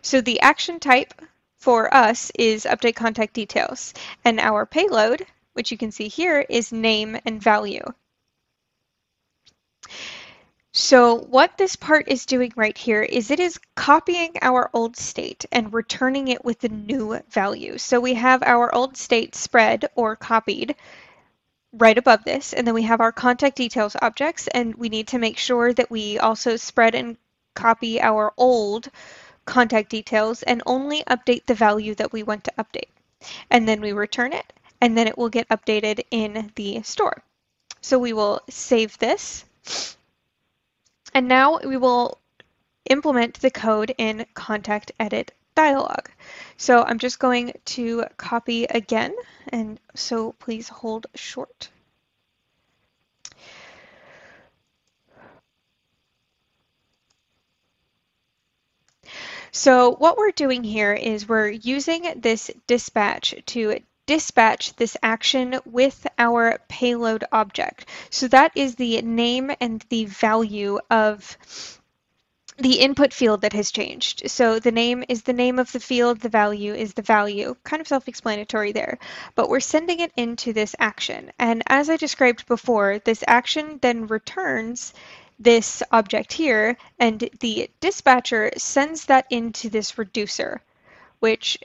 So 0.02 0.20
the 0.20 0.40
action 0.40 0.80
type 0.80 1.12
for 1.56 1.92
us 1.92 2.30
is 2.38 2.64
update 2.64 2.96
contact 2.96 3.34
details, 3.34 3.92
and 4.24 4.38
our 4.40 4.66
payload, 4.66 5.26
which 5.54 5.70
you 5.70 5.78
can 5.78 5.90
see 5.90 6.08
here, 6.08 6.44
is 6.48 6.72
name 6.72 7.18
and 7.24 7.42
value. 7.42 7.82
So 10.72 11.16
what 11.16 11.56
this 11.56 11.74
part 11.74 12.08
is 12.08 12.26
doing 12.26 12.52
right 12.54 12.76
here 12.76 13.02
is 13.02 13.30
it 13.30 13.40
is 13.40 13.58
copying 13.76 14.32
our 14.42 14.68
old 14.74 14.96
state 14.96 15.46
and 15.50 15.72
returning 15.72 16.28
it 16.28 16.44
with 16.44 16.60
the 16.60 16.68
new 16.68 17.18
value. 17.30 17.78
So 17.78 17.98
we 17.98 18.12
have 18.12 18.42
our 18.42 18.74
old 18.74 18.96
state 18.96 19.34
spread 19.34 19.86
or 19.94 20.16
copied 20.16 20.76
right 21.72 21.96
above 21.96 22.24
this, 22.24 22.52
and 22.52 22.66
then 22.66 22.74
we 22.74 22.82
have 22.82 23.00
our 23.00 23.12
contact 23.12 23.56
details 23.56 23.96
objects, 24.02 24.48
and 24.48 24.74
we 24.74 24.90
need 24.90 25.08
to 25.08 25.18
make 25.18 25.38
sure 25.38 25.72
that 25.72 25.90
we 25.90 26.18
also 26.18 26.56
spread 26.56 26.94
and 26.94 27.16
copy 27.54 28.00
our 28.00 28.34
old 28.36 28.90
contact 29.46 29.90
details 29.90 30.42
and 30.42 30.62
only 30.66 31.02
update 31.04 31.46
the 31.46 31.54
value 31.54 31.94
that 31.94 32.12
we 32.12 32.22
want 32.22 32.44
to 32.44 32.52
update. 32.59 32.90
And 33.50 33.66
then 33.66 33.80
we 33.80 33.92
return 33.92 34.32
it, 34.32 34.52
and 34.80 34.96
then 34.96 35.06
it 35.06 35.16
will 35.16 35.30
get 35.30 35.48
updated 35.48 36.04
in 36.11 36.52
the 36.56 36.82
store. 36.82 37.22
So 37.80 37.98
we 37.98 38.12
will 38.12 38.40
save 38.50 38.98
this 38.98 39.44
and 41.16 41.28
now 41.28 41.59
we 41.64 41.78
will 41.78 42.18
implement 42.90 43.40
the 43.40 43.50
code 43.50 43.94
in 43.96 44.26
contact 44.35 44.92
edit 45.00 45.32
dialog. 45.54 46.11
So 46.59 46.82
I'm 46.82 46.98
just 46.98 47.18
going 47.18 47.54
to 47.76 48.04
copy 48.18 48.64
again, 48.64 49.14
and 49.48 49.80
so 49.94 50.32
please 50.32 50.68
hold 50.68 51.06
short. 51.14 51.70
So 59.56 59.92
what 59.92 60.18
we're 60.18 60.32
doing 60.32 60.62
here 60.62 60.92
is 60.92 61.26
we're 61.26 61.48
using 61.48 62.20
this 62.20 62.50
dispatch 62.66 63.34
to 63.46 63.78
dispatch 64.04 64.76
this 64.76 64.98
action 65.02 65.58
with 65.64 66.06
our 66.18 66.60
payload 66.68 67.24
object. 67.32 67.86
So 68.10 68.28
that 68.28 68.52
is 68.54 68.74
the 68.74 69.00
name 69.00 69.50
and 69.58 69.82
the 69.88 70.04
value 70.04 70.78
of 70.90 71.38
the 72.58 72.80
input 72.80 73.14
field 73.14 73.40
that 73.40 73.54
has 73.54 73.70
changed. 73.70 74.30
So 74.30 74.58
the 74.58 74.72
name 74.72 75.04
is 75.08 75.22
the 75.22 75.32
name 75.32 75.58
of 75.58 75.72
the 75.72 75.80
field, 75.80 76.20
the 76.20 76.28
value 76.28 76.74
is 76.74 76.92
the 76.92 77.00
value. 77.00 77.56
Kind 77.64 77.80
of 77.80 77.88
self-explanatory 77.88 78.72
there. 78.72 78.98
But 79.36 79.48
we're 79.48 79.60
sending 79.60 80.00
it 80.00 80.12
into 80.18 80.52
this 80.52 80.76
action. 80.78 81.32
And 81.38 81.62
as 81.66 81.88
I 81.88 81.96
described 81.96 82.46
before, 82.46 82.98
this 82.98 83.24
action 83.26 83.78
then 83.80 84.06
returns 84.06 84.92
this 85.38 85.83
object 85.92 86.33
here, 86.33 86.77
and 86.99 87.29
the 87.40 87.70
dispatcher 87.81 88.51
sends 88.57 89.05
that 89.07 89.27
into 89.31 89.68
this 89.68 89.99
reducer, 89.99 90.62
which 91.20 91.59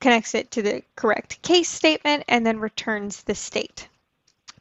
connects 0.00 0.34
it 0.34 0.50
to 0.52 0.62
the 0.62 0.82
correct 0.96 1.42
case 1.42 1.68
statement, 1.68 2.24
and 2.28 2.46
then 2.46 2.58
returns 2.60 3.22
the 3.22 3.34
state 3.34 3.88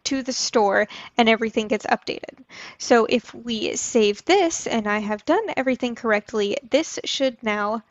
to 0.07 0.23
the 0.23 0.31
store 0.31 0.87
and 1.17 1.27
everything 1.27 1.67
gets 1.67 1.85
updated. 1.85 2.43
So 2.77 3.05
if 3.09 3.33
we 3.33 3.75
save 3.75 4.23
this 4.23 4.65
and 4.65 4.87
I 4.87 4.99
have 4.99 5.25
done 5.25 5.45
everything 5.57 5.95
correctly, 5.95 6.55
this 6.69 6.97
should 7.03 7.43
now 7.43 7.83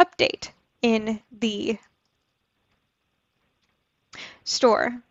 update 0.00 0.48
in 0.80 1.20
the 1.30 1.78
store. 4.44 5.02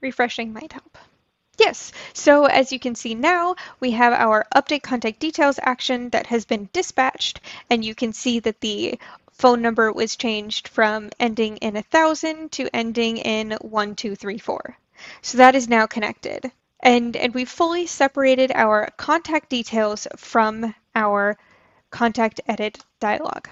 Refreshing 0.00 0.52
might 0.52 0.72
help. 0.72 0.98
Yes, 1.58 1.92
so 2.12 2.44
as 2.44 2.70
you 2.70 2.78
can 2.78 2.94
see 2.94 3.14
now, 3.14 3.56
we 3.80 3.92
have 3.92 4.12
our 4.12 4.46
update 4.54 4.82
contact 4.82 5.20
details 5.20 5.58
action 5.62 6.10
that 6.10 6.26
has 6.26 6.44
been 6.44 6.68
dispatched, 6.72 7.40
and 7.70 7.82
you 7.82 7.94
can 7.94 8.12
see 8.12 8.40
that 8.40 8.60
the 8.60 8.98
phone 9.32 9.62
number 9.62 9.90
was 9.92 10.16
changed 10.16 10.68
from 10.68 11.10
ending 11.18 11.56
in 11.58 11.74
1000 11.74 12.52
to 12.52 12.68
ending 12.74 13.16
in 13.18 13.50
1234. 13.50 14.76
So 15.22 15.38
that 15.38 15.54
is 15.54 15.68
now 15.68 15.86
connected. 15.86 16.50
And, 16.80 17.16
and 17.16 17.34
we've 17.34 17.48
fully 17.48 17.86
separated 17.86 18.52
our 18.54 18.90
contact 18.96 19.48
details 19.48 20.06
from 20.16 20.74
our 20.94 21.36
contact 21.90 22.40
edit 22.46 22.84
dialog. 23.00 23.48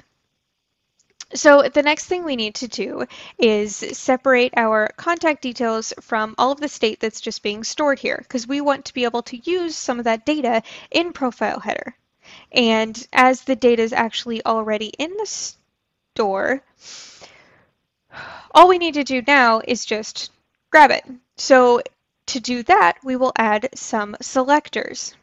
So 1.33 1.63
the 1.63 1.83
next 1.83 2.07
thing 2.07 2.25
we 2.25 2.37
need 2.37 2.55
to 2.57 2.69
do 2.69 3.07
is 3.39 3.77
separate 3.77 4.53
our 4.57 4.91
contact 4.97 5.43
details 5.43 5.93
from 6.01 6.35
all 6.39 6.53
of 6.53 6.61
the 6.61 6.69
state 6.69 7.01
that's 7.01 7.21
just 7.21 7.43
being 7.43 7.65
stored 7.65 7.99
here 7.99 8.19
because 8.19 8.47
we 8.47 8.61
want 8.61 8.85
to 8.85 8.95
be 8.95 9.05
able 9.05 9.23
to 9.23 9.39
use 9.39 9.75
some 9.75 9.99
of 9.99 10.05
that 10.05 10.27
data 10.27 10.63
in 10.91 11.13
profile 11.13 11.61
header. 11.61 11.97
And 12.53 13.07
as 13.13 13.43
the 13.43 13.57
data 13.57 13.83
is 13.83 13.93
actually 13.93 14.45
already 14.45 14.89
in 14.99 15.11
the 15.17 15.27
store, 15.27 16.63
all 18.55 18.69
we 18.69 18.79
need 18.79 18.95
to 18.95 19.05
do 19.05 19.23
now 19.27 19.61
is 19.67 19.85
just 19.85 20.31
grab 20.71 20.91
it. 20.91 21.05
So 21.37 21.83
to 22.27 22.41
do 22.41 22.63
that, 22.65 22.99
we 23.03 23.17
will 23.17 23.33
add 23.37 23.69
some 23.75 24.17
selectors. 24.21 25.15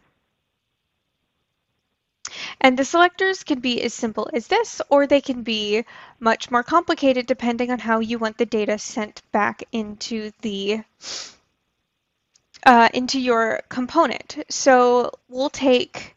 And 2.60 2.78
the 2.78 2.86
selectors 2.86 3.44
can 3.44 3.60
be 3.60 3.82
as 3.82 3.94
simple 3.94 4.30
as 4.34 4.48
this, 4.48 4.82
or 4.90 5.08
they 5.08 5.22
can 5.22 5.44
be 5.44 5.86
much 6.20 6.52
more 6.52 6.64
complicated 6.64 7.26
depending 7.26 7.72
on 7.72 7.80
how 7.80 8.00
you 8.00 8.20
want 8.20 8.38
the 8.38 8.46
data 8.46 8.78
sent 8.78 9.22
back 9.32 9.64
into 9.72 10.32
the 10.42 10.84
uh, 12.66 12.90
into 12.94 13.20
your 13.20 13.62
component. 13.70 14.44
So 14.50 15.12
we'll 15.30 15.50
take 15.50 16.16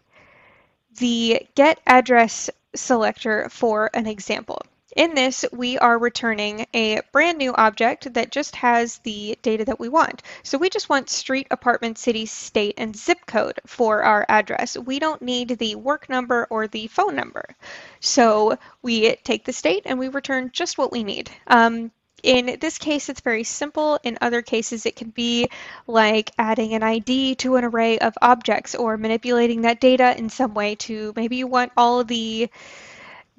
the 0.98 1.46
get 1.54 1.80
address 1.86 2.50
selector 2.74 3.48
for 3.48 3.90
an 3.94 4.06
example. 4.06 4.62
In 4.94 5.14
this, 5.14 5.44
we 5.50 5.76
are 5.78 5.98
returning 5.98 6.66
a 6.72 7.00
brand 7.10 7.38
new 7.38 7.52
object 7.54 8.14
that 8.14 8.30
just 8.30 8.54
has 8.56 8.98
the 8.98 9.36
data 9.42 9.64
that 9.64 9.80
we 9.80 9.88
want. 9.88 10.22
So 10.44 10.56
we 10.56 10.70
just 10.70 10.88
want 10.88 11.10
street, 11.10 11.48
apartment, 11.50 11.98
city, 11.98 12.26
state, 12.26 12.74
and 12.78 12.94
zip 12.94 13.26
code 13.26 13.58
for 13.66 14.04
our 14.04 14.24
address. 14.28 14.78
We 14.78 15.00
don't 15.00 15.20
need 15.20 15.58
the 15.58 15.74
work 15.74 16.08
number 16.08 16.46
or 16.48 16.68
the 16.68 16.86
phone 16.86 17.16
number. 17.16 17.56
So 17.98 18.56
we 18.82 19.16
take 19.16 19.44
the 19.44 19.52
state 19.52 19.82
and 19.84 19.98
we 19.98 20.08
return 20.08 20.50
just 20.52 20.78
what 20.78 20.92
we 20.92 21.02
need. 21.02 21.28
Um, 21.48 21.90
in 22.22 22.56
this 22.60 22.78
case, 22.78 23.08
it's 23.08 23.20
very 23.20 23.44
simple. 23.44 23.98
In 24.02 24.16
other 24.20 24.42
cases, 24.42 24.86
it 24.86 24.96
can 24.96 25.10
be 25.10 25.48
like 25.86 26.30
adding 26.38 26.72
an 26.72 26.82
ID 26.82 27.34
to 27.36 27.56
an 27.56 27.64
array 27.64 27.98
of 27.98 28.14
objects 28.22 28.74
or 28.74 28.96
manipulating 28.96 29.62
that 29.62 29.80
data 29.80 30.16
in 30.16 30.30
some 30.30 30.54
way 30.54 30.76
to 30.76 31.12
maybe 31.16 31.36
you 31.36 31.46
want 31.46 31.72
all 31.76 32.02
the 32.02 32.48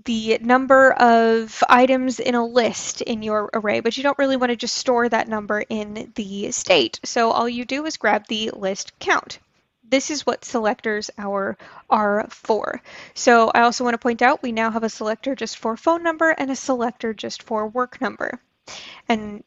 the 0.05 0.37
number 0.41 0.93
of 0.93 1.63
items 1.67 2.19
in 2.19 2.35
a 2.35 2.45
list 2.45 3.01
in 3.01 3.21
your 3.21 3.49
array, 3.53 3.79
but 3.79 3.97
you 3.97 4.03
don't 4.03 4.17
really 4.17 4.37
want 4.37 4.51
to 4.51 4.55
just 4.55 4.75
store 4.75 5.09
that 5.09 5.27
number 5.27 5.63
in 5.67 6.11
the 6.15 6.51
state. 6.51 6.99
So 7.03 7.31
all 7.31 7.49
you 7.49 7.65
do 7.65 7.85
is 7.85 7.97
grab 7.97 8.25
the 8.27 8.51
list 8.51 8.97
count. 8.99 9.39
This 9.87 10.09
is 10.09 10.25
what 10.25 10.45
selectors 10.45 11.11
are, 11.17 11.57
are 11.89 12.27
for. 12.29 12.81
So 13.13 13.51
I 13.53 13.61
also 13.61 13.83
want 13.83 13.95
to 13.95 13.99
point 13.99 14.21
out 14.21 14.41
we 14.41 14.51
now 14.51 14.71
have 14.71 14.83
a 14.83 14.89
selector 14.89 15.35
just 15.35 15.57
for 15.57 15.75
phone 15.77 16.03
number 16.03 16.29
and 16.29 16.49
a 16.49 16.55
selector 16.55 17.13
just 17.13 17.43
for 17.43 17.67
work 17.67 17.99
number. 18.01 18.39
And 19.09 19.43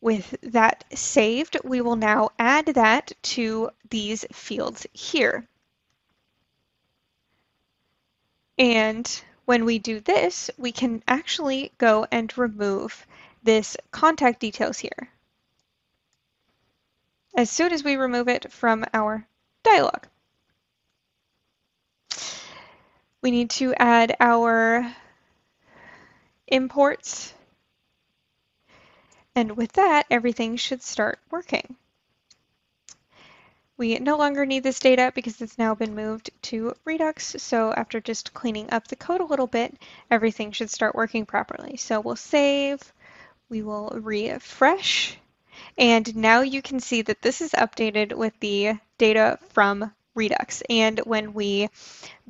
with 0.00 0.36
that 0.42 0.84
saved, 0.94 1.56
we 1.64 1.80
will 1.80 1.96
now 1.96 2.30
add 2.38 2.66
that 2.66 3.12
to 3.22 3.70
these 3.90 4.24
fields 4.32 4.86
here. 4.92 5.48
And 8.58 9.22
when 9.46 9.64
we 9.64 9.78
do 9.78 10.00
this, 10.00 10.50
we 10.58 10.72
can 10.72 11.02
actually 11.08 11.72
go 11.78 12.06
and 12.10 12.36
remove 12.36 13.06
this 13.42 13.76
contact 13.92 14.40
details 14.40 14.78
here. 14.78 15.08
As 17.34 17.48
soon 17.48 17.72
as 17.72 17.84
we 17.84 17.96
remove 17.96 18.28
it 18.28 18.52
from 18.52 18.84
our 18.92 19.26
dialog. 19.62 20.04
We 23.22 23.30
need 23.30 23.50
to 23.50 23.74
add 23.74 24.16
our 24.20 24.94
imports. 26.46 27.32
And 29.34 29.56
with 29.56 29.72
that, 29.72 30.06
everything 30.10 30.56
should 30.56 30.82
start 30.82 31.18
working. 31.30 31.76
We 33.78 33.98
no 33.98 34.16
longer 34.16 34.46
need 34.46 34.62
this 34.62 34.78
data 34.78 35.12
because 35.14 35.40
it's 35.40 35.58
now 35.58 35.74
been 35.74 35.94
moved 35.94 36.30
to 36.42 36.74
Redux. 36.84 37.36
So 37.38 37.72
after 37.72 38.00
just 38.00 38.32
cleaning 38.32 38.70
up 38.70 38.88
the 38.88 38.96
code 38.96 39.20
a 39.20 39.26
little 39.26 39.46
bit, 39.46 39.74
everything 40.10 40.52
should 40.52 40.70
start 40.70 40.94
working 40.94 41.26
properly. 41.26 41.76
So 41.76 42.00
we'll 42.00 42.16
save, 42.16 42.80
we 43.50 43.62
will 43.62 43.90
refresh, 44.02 45.18
and 45.76 46.16
now 46.16 46.40
you 46.40 46.62
can 46.62 46.80
see 46.80 47.02
that 47.02 47.20
this 47.20 47.40
is 47.40 47.52
updated 47.52 48.14
with 48.14 48.32
the 48.40 48.78
data 48.98 49.38
from 49.50 49.92
Redux. 50.14 50.62
And 50.70 51.00
when 51.00 51.34
we 51.34 51.68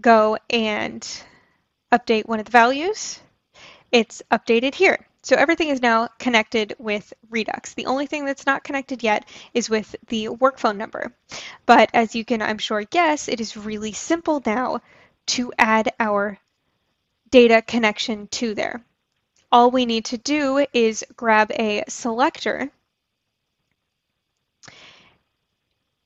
go 0.00 0.38
and 0.50 1.06
update 1.92 2.26
one 2.26 2.40
of 2.40 2.46
the 2.46 2.52
values, 2.52 3.20
it's 3.92 4.22
updated 4.32 4.74
here. 4.74 5.05
So 5.26 5.34
everything 5.34 5.70
is 5.70 5.82
now 5.82 6.06
connected 6.20 6.76
with 6.78 7.12
Redux. 7.30 7.74
The 7.74 7.86
only 7.86 8.06
thing 8.06 8.24
that's 8.24 8.46
not 8.46 8.62
connected 8.62 9.02
yet 9.02 9.28
is 9.54 9.68
with 9.68 9.96
the 10.06 10.28
work 10.28 10.56
phone 10.56 10.78
number. 10.78 11.12
But 11.66 11.90
as 11.92 12.14
you 12.14 12.24
can, 12.24 12.40
I'm 12.40 12.58
sure, 12.58 12.84
guess, 12.84 13.26
it 13.26 13.40
is 13.40 13.56
really 13.56 13.90
simple 13.90 14.40
now 14.46 14.82
to 15.34 15.52
add 15.58 15.92
our 15.98 16.38
data 17.28 17.60
connection 17.60 18.28
to 18.28 18.54
there. 18.54 18.84
All 19.50 19.72
we 19.72 19.84
need 19.84 20.04
to 20.04 20.16
do 20.16 20.64
is 20.72 21.04
grab 21.16 21.50
a 21.50 21.82
selector 21.88 22.70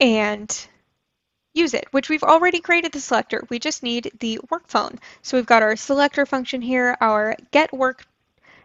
and 0.00 0.66
use 1.52 1.74
it, 1.74 1.88
which 1.90 2.08
we've 2.08 2.22
already 2.22 2.60
created 2.60 2.92
the 2.92 3.00
selector. 3.00 3.44
We 3.50 3.58
just 3.58 3.82
need 3.82 4.12
the 4.18 4.40
work 4.50 4.66
phone. 4.66 4.98
So 5.20 5.36
we've 5.36 5.44
got 5.44 5.62
our 5.62 5.76
selector 5.76 6.24
function 6.24 6.62
here, 6.62 6.96
our 7.02 7.36
get 7.50 7.70
work 7.70 8.06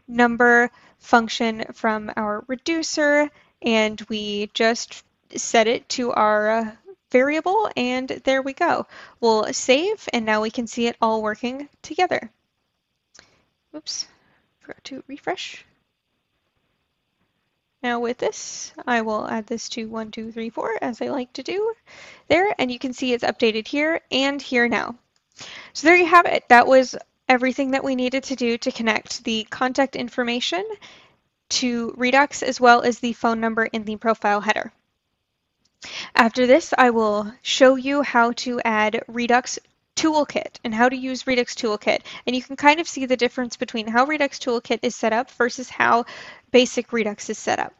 number 0.07 0.69
function 0.99 1.65
from 1.73 2.11
our 2.15 2.43
reducer, 2.47 3.29
and 3.61 4.01
we 4.09 4.49
just 4.53 5.03
set 5.35 5.67
it 5.67 5.87
to 5.89 6.11
our 6.11 6.49
uh, 6.49 6.71
variable, 7.11 7.69
and 7.75 8.09
there 8.23 8.41
we 8.41 8.53
go. 8.53 8.85
We'll 9.19 9.51
save, 9.53 10.07
and 10.13 10.25
now 10.25 10.41
we 10.41 10.51
can 10.51 10.67
see 10.67 10.87
it 10.87 10.97
all 11.01 11.21
working 11.21 11.69
together. 11.81 12.31
Oops, 13.75 14.07
forgot 14.59 14.83
to 14.85 15.03
refresh. 15.07 15.65
Now 17.83 17.99
with 17.99 18.17
this, 18.17 18.73
I 18.87 19.01
will 19.01 19.27
add 19.27 19.45
this 19.45 19.69
to 19.69 19.87
1, 19.87 20.11
2, 20.11 20.31
3, 20.31 20.49
4, 20.49 20.79
as 20.81 21.01
I 21.01 21.07
like 21.07 21.31
to 21.33 21.43
do 21.43 21.73
there, 22.27 22.55
and 22.57 22.71
you 22.71 22.79
can 22.79 22.93
see 22.93 23.13
it's 23.13 23.23
updated 23.23 23.67
here 23.67 24.01
and 24.09 24.41
here 24.41 24.67
now. 24.67 24.95
So 25.73 25.85
there 25.85 25.95
you 25.95 26.07
have 26.07 26.25
it. 26.25 26.45
That 26.49 26.65
was 26.65 26.95
everything 27.27 27.71
that 27.71 27.83
we 27.83 27.95
needed 27.95 28.23
to 28.23 28.35
do 28.35 28.57
to 28.57 28.71
connect 28.71 29.23
the 29.23 29.45
contact 29.49 29.95
information 29.95 30.63
to 31.49 31.93
Redux 31.97 32.43
as 32.43 32.59
well 32.59 32.81
as 32.81 32.99
the 32.99 33.13
phone 33.13 33.39
number 33.39 33.65
in 33.65 33.83
the 33.83 33.95
profile 33.97 34.41
header. 34.41 34.71
After 36.15 36.47
this, 36.47 36.73
I 36.77 36.89
will 36.89 37.31
show 37.41 37.75
you 37.75 38.01
how 38.01 38.31
to 38.43 38.59
add 38.61 39.03
Redux 39.07 39.59
Toolkit 39.95 40.59
and 40.63 40.73
how 40.73 40.89
to 40.89 40.95
use 40.95 41.27
Redux 41.27 41.55
Toolkit. 41.55 42.01
And 42.25 42.35
you 42.35 42.41
can 42.41 42.55
kind 42.55 42.79
of 42.79 42.87
see 42.87 43.05
the 43.05 43.17
difference 43.17 43.55
between 43.55 43.87
how 43.87 44.05
Redux 44.05 44.39
Toolkit 44.39 44.79
is 44.81 44.95
set 44.95 45.13
up 45.13 45.31
versus 45.31 45.69
how 45.69 46.05
basic 46.51 46.91
Redux 46.91 47.29
is 47.29 47.37
set 47.37 47.59
up. 47.59 47.73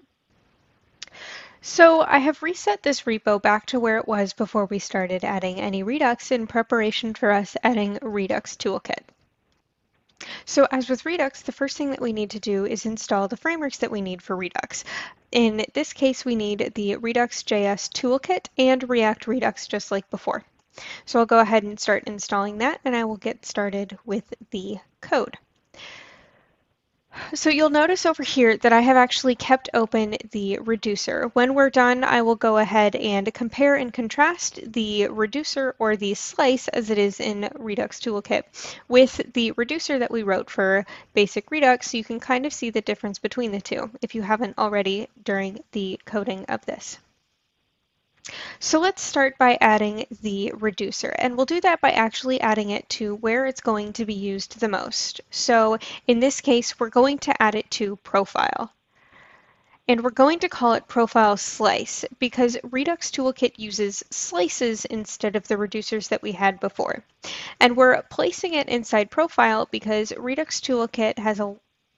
So 1.61 2.01
I 2.01 2.19
have 2.19 2.43
reset 2.43 2.83
this 2.83 3.01
repo 3.01 3.41
back 3.41 3.65
to 3.67 3.79
where 3.79 3.97
it 3.97 4.07
was 4.07 4.33
before 4.33 4.65
we 4.65 4.77
started 4.77 5.23
adding 5.23 5.59
any 5.59 5.81
Redux 5.81 6.31
in 6.31 6.45
preparation 6.45 7.15
for 7.15 7.31
us 7.31 7.57
adding 7.63 7.97
Redux 8.03 8.55
Toolkit. 8.55 9.03
So 10.45 10.67
as 10.71 10.89
with 10.89 11.05
Redux, 11.05 11.41
the 11.41 11.51
first 11.51 11.77
thing 11.77 11.91
that 11.91 12.01
we 12.01 12.13
need 12.13 12.31
to 12.31 12.39
do 12.39 12.65
is 12.65 12.85
install 12.85 13.27
the 13.27 13.37
frameworks 13.37 13.79
that 13.79 13.91
we 13.91 14.01
need 14.01 14.21
for 14.21 14.35
Redux. 14.35 14.83
In 15.31 15.65
this 15.73 15.93
case, 15.93 16.23
we 16.23 16.35
need 16.35 16.71
the 16.75 16.95
Redux.js 16.95 17.89
toolkit 17.91 18.47
and 18.57 18.87
React 18.89 19.27
Redux 19.27 19.67
just 19.67 19.91
like 19.91 20.09
before. 20.09 20.43
So 21.05 21.19
I'll 21.19 21.25
go 21.25 21.39
ahead 21.39 21.63
and 21.63 21.79
start 21.79 22.03
installing 22.05 22.59
that 22.59 22.79
and 22.85 22.95
I 22.95 23.05
will 23.05 23.17
get 23.17 23.45
started 23.45 23.97
with 24.05 24.33
the 24.51 24.77
code. 25.01 25.37
So 27.33 27.49
you'll 27.49 27.69
notice 27.69 28.05
over 28.05 28.23
here 28.23 28.57
that 28.57 28.73
I 28.73 28.81
have 28.81 28.97
actually 28.97 29.35
kept 29.35 29.69
open 29.73 30.15
the 30.31 30.59
reducer. 30.59 31.29
When 31.33 31.53
we're 31.53 31.69
done, 31.69 32.03
I 32.03 32.21
will 32.21 32.35
go 32.35 32.57
ahead 32.57 32.95
and 32.95 33.33
compare 33.33 33.75
and 33.75 33.93
contrast 33.93 34.59
the 34.73 35.07
reducer 35.07 35.75
or 35.79 35.95
the 35.95 36.13
slice 36.13 36.67
as 36.67 36.89
it 36.89 36.97
is 36.97 37.19
in 37.19 37.49
Redux 37.55 37.99
Toolkit 37.99 38.43
with 38.87 39.21
the 39.33 39.51
reducer 39.53 39.99
that 39.99 40.11
we 40.11 40.23
wrote 40.23 40.49
for 40.49 40.85
Basic 41.13 41.49
Redux 41.51 41.91
so 41.91 41.97
you 41.97 42.03
can 42.03 42.19
kind 42.19 42.45
of 42.45 42.53
see 42.53 42.69
the 42.69 42.81
difference 42.81 43.19
between 43.19 43.51
the 43.51 43.61
two 43.61 43.91
if 44.01 44.15
you 44.15 44.21
haven't 44.21 44.57
already 44.57 45.07
during 45.23 45.63
the 45.71 45.99
coding 46.05 46.45
of 46.45 46.65
this. 46.65 46.97
So 48.59 48.79
let's 48.79 49.03
start 49.03 49.37
by 49.37 49.57
adding 49.61 50.05
the 50.21 50.51
reducer 50.55 51.13
and 51.19 51.35
we'll 51.35 51.45
do 51.45 51.61
that 51.61 51.81
by 51.81 51.91
actually 51.91 52.41
adding 52.41 52.71
it 52.71 52.89
to 52.89 53.15
where 53.15 53.45
it's 53.45 53.61
going 53.61 53.93
to 53.93 54.05
be 54.05 54.15
used 54.15 54.59
the 54.59 54.67
most. 54.67 55.21
So 55.29 55.77
in 56.07 56.19
this 56.19 56.41
case, 56.41 56.79
we're 56.79 56.89
going 56.89 57.19
to 57.19 57.41
add 57.41 57.55
it 57.55 57.69
to 57.71 57.97
profile. 57.97 58.73
And 59.87 60.03
we're 60.03 60.09
going 60.09 60.39
to 60.39 60.49
call 60.49 60.73
it 60.73 60.87
profile 60.87 61.37
slice 61.37 62.03
because 62.17 62.57
Redux 62.63 63.11
Toolkit 63.11 63.59
uses 63.59 64.03
slices 64.09 64.85
instead 64.85 65.35
of 65.35 65.47
the 65.47 65.57
reducers 65.57 66.09
that 66.09 66.23
we 66.23 66.31
had 66.31 66.59
before. 66.59 67.03
And 67.59 67.77
we're 67.77 68.01
placing 68.09 68.55
it 68.55 68.67
inside 68.67 69.11
profile 69.11 69.67
because 69.69 70.11
Redux 70.17 70.59
Toolkit 70.59 71.19
has 71.19 71.39
a 71.39 71.55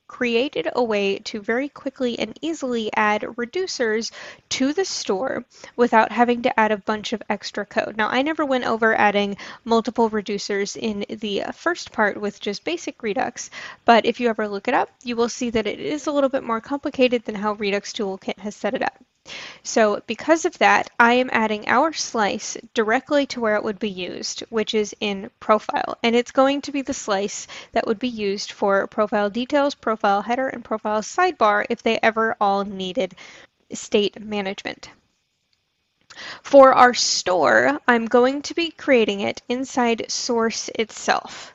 created 0.07 0.69
a 0.73 0.83
way 0.83 1.19
to 1.19 1.41
very 1.41 1.69
quickly 1.69 2.17
and 2.17 2.37
easily 2.41 2.89
add 2.95 3.21
reducers 3.21 4.11
to 4.49 4.73
the 4.73 4.85
store 4.85 5.45
without 5.75 6.11
having 6.11 6.41
to 6.41 6.59
add 6.59 6.71
a 6.71 6.77
bunch 6.77 7.13
of 7.13 7.21
extra 7.29 7.65
code. 7.65 7.97
Now, 7.97 8.07
I 8.09 8.21
never 8.21 8.45
went 8.45 8.65
over 8.65 8.95
adding 8.95 9.37
multiple 9.65 10.09
reducers 10.09 10.75
in 10.75 11.05
the 11.09 11.43
first 11.53 11.91
part 11.91 12.19
with 12.19 12.39
just 12.39 12.63
basic 12.63 13.03
Redux, 13.03 13.49
but 13.85 14.05
if 14.05 14.19
you 14.19 14.29
ever 14.29 14.47
look 14.47 14.67
it 14.67 14.73
up, 14.73 14.89
you 15.03 15.15
will 15.15 15.29
see 15.29 15.49
that 15.49 15.67
it 15.67 15.79
is 15.79 16.07
a 16.07 16.11
little 16.11 16.29
bit 16.29 16.43
more 16.43 16.61
complicated 16.61 17.25
than 17.25 17.35
how 17.35 17.53
Redux 17.53 17.93
Toolkit 17.93 18.39
has 18.39 18.55
set 18.55 18.73
it 18.73 18.81
up. 18.81 18.97
So 19.63 20.01
because 20.07 20.45
of 20.45 20.57
that, 20.59 20.89
I 20.99 21.13
am 21.13 21.29
adding 21.31 21.67
our 21.67 21.93
slice 21.93 22.57
directly 22.73 23.25
to 23.27 23.39
where 23.39 23.55
it 23.55 23.63
would 23.63 23.79
be 23.79 23.89
used, 23.89 24.41
which 24.49 24.73
is 24.73 24.95
in 24.99 25.29
profile. 25.39 25.97
And 26.03 26.15
it's 26.15 26.31
going 26.31 26.61
to 26.61 26.71
be 26.71 26.81
the 26.81 26.93
slice 26.93 27.47
that 27.71 27.87
would 27.87 27.99
be 27.99 28.07
used 28.07 28.51
for 28.51 28.87
profile 28.87 29.29
details, 29.29 29.75
profile 29.75 30.21
header, 30.21 30.47
and 30.47 30.63
profile 30.63 31.01
sidebar 31.01 31.65
if 31.69 31.83
they 31.83 31.99
ever 32.01 32.35
all 32.39 32.63
needed 32.63 33.15
state 33.73 34.19
management. 34.21 34.89
For 36.41 36.73
our 36.73 36.93
store, 36.93 37.79
I'm 37.87 38.05
going 38.05 38.41
to 38.43 38.55
be 38.55 38.71
creating 38.71 39.19
it 39.19 39.41
inside 39.49 40.09
source 40.09 40.69
itself. 40.73 41.53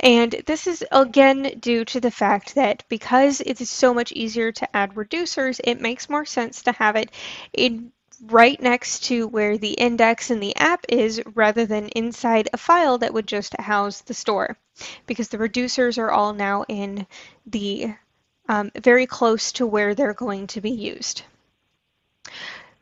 And 0.00 0.32
this 0.46 0.66
is 0.66 0.84
again 0.92 1.58
due 1.60 1.84
to 1.86 2.00
the 2.00 2.10
fact 2.10 2.54
that 2.54 2.84
because 2.88 3.40
it 3.40 3.60
is 3.60 3.70
so 3.70 3.92
much 3.94 4.12
easier 4.12 4.52
to 4.52 4.76
add 4.76 4.94
reducers, 4.94 5.60
it 5.64 5.80
makes 5.80 6.08
more 6.08 6.24
sense 6.24 6.62
to 6.62 6.72
have 6.72 6.96
it 6.96 7.10
in 7.52 7.92
right 8.22 8.60
next 8.62 9.04
to 9.04 9.28
where 9.28 9.58
the 9.58 9.72
index 9.72 10.30
in 10.30 10.40
the 10.40 10.56
app 10.56 10.84
is 10.88 11.20
rather 11.34 11.66
than 11.66 11.88
inside 11.88 12.48
a 12.52 12.56
file 12.56 12.98
that 12.98 13.12
would 13.12 13.26
just 13.26 13.58
house 13.60 14.00
the 14.02 14.14
store 14.14 14.56
because 15.06 15.28
the 15.28 15.38
reducers 15.38 15.98
are 15.98 16.10
all 16.10 16.32
now 16.32 16.64
in 16.68 17.06
the 17.46 17.94
um, 18.48 18.70
very 18.76 19.06
close 19.06 19.52
to 19.52 19.66
where 19.66 19.94
they're 19.94 20.14
going 20.14 20.46
to 20.46 20.60
be 20.60 20.70
used. 20.70 21.22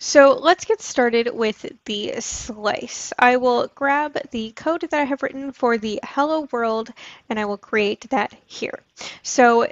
So 0.07 0.35
let's 0.35 0.67
get 0.67 0.83
started 0.83 1.31
with 1.33 1.65
the 1.87 2.21
slice. 2.21 3.15
I 3.19 3.39
will 3.39 3.69
grab 3.75 4.19
the 4.33 4.53
code 4.53 4.83
that 4.83 4.93
I 4.93 5.05
have 5.05 5.23
written 5.23 5.51
for 5.51 5.79
the 5.79 5.99
hello 6.05 6.47
world 6.53 6.91
and 7.31 7.41
I 7.41 7.47
will 7.47 7.57
create 7.57 8.11
that 8.11 8.37
here. 8.45 8.81
So 9.23 9.67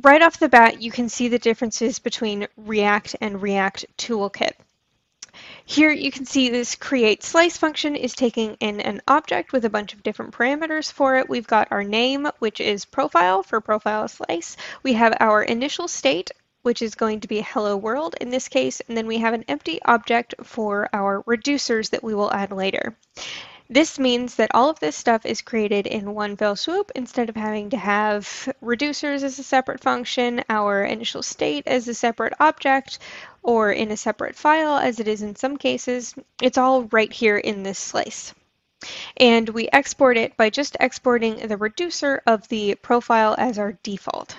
right 0.00 0.22
off 0.22 0.40
the 0.40 0.48
bat, 0.48 0.80
you 0.80 0.90
can 0.90 1.10
see 1.10 1.28
the 1.28 1.38
differences 1.38 1.98
between 1.98 2.48
React 2.56 3.16
and 3.20 3.42
React 3.42 3.84
Toolkit. 3.98 4.52
Here 5.66 5.92
you 5.92 6.10
can 6.10 6.24
see 6.24 6.48
this 6.48 6.74
create 6.74 7.22
slice 7.22 7.58
function 7.58 7.96
is 7.96 8.14
taking 8.14 8.54
in 8.60 8.80
an 8.80 9.02
object 9.06 9.52
with 9.52 9.66
a 9.66 9.70
bunch 9.70 9.92
of 9.92 10.02
different 10.02 10.32
parameters 10.32 10.90
for 10.90 11.16
it. 11.16 11.28
We've 11.28 11.46
got 11.46 11.68
our 11.70 11.84
name, 11.84 12.26
which 12.38 12.60
is 12.60 12.86
profile 12.86 13.42
for 13.42 13.60
profile 13.60 14.08
slice. 14.08 14.56
We 14.82 14.94
have 14.94 15.16
our 15.20 15.42
initial 15.42 15.86
state, 15.86 16.30
which 16.62 16.82
is 16.82 16.94
going 16.94 17.20
to 17.20 17.28
be 17.28 17.40
hello 17.40 17.76
world 17.76 18.14
in 18.20 18.30
this 18.30 18.48
case, 18.48 18.80
and 18.88 18.96
then 18.96 19.06
we 19.06 19.18
have 19.18 19.34
an 19.34 19.44
empty 19.48 19.80
object 19.84 20.34
for 20.42 20.88
our 20.92 21.22
reducers 21.24 21.90
that 21.90 22.04
we 22.04 22.14
will 22.14 22.32
add 22.32 22.52
later. 22.52 22.96
This 23.72 24.00
means 24.00 24.34
that 24.34 24.50
all 24.52 24.68
of 24.68 24.80
this 24.80 24.96
stuff 24.96 25.24
is 25.24 25.42
created 25.42 25.86
in 25.86 26.12
one 26.12 26.36
fell 26.36 26.56
swoop 26.56 26.90
instead 26.96 27.28
of 27.28 27.36
having 27.36 27.70
to 27.70 27.76
have 27.76 28.52
reducers 28.60 29.22
as 29.22 29.38
a 29.38 29.44
separate 29.44 29.80
function, 29.80 30.42
our 30.48 30.82
initial 30.82 31.22
state 31.22 31.68
as 31.68 31.86
a 31.86 31.94
separate 31.94 32.34
object, 32.40 32.98
or 33.44 33.70
in 33.70 33.92
a 33.92 33.96
separate 33.96 34.34
file 34.34 34.76
as 34.76 34.98
it 34.98 35.06
is 35.06 35.22
in 35.22 35.36
some 35.36 35.56
cases. 35.56 36.16
It's 36.42 36.58
all 36.58 36.82
right 36.90 37.12
here 37.12 37.36
in 37.36 37.62
this 37.62 37.78
slice. 37.78 38.34
And 39.16 39.48
we 39.50 39.68
export 39.72 40.16
it 40.16 40.36
by 40.36 40.50
just 40.50 40.76
exporting 40.80 41.46
the 41.46 41.56
reducer 41.56 42.22
of 42.26 42.48
the 42.48 42.74
profile 42.74 43.36
as 43.38 43.56
our 43.56 43.78
default. 43.84 44.34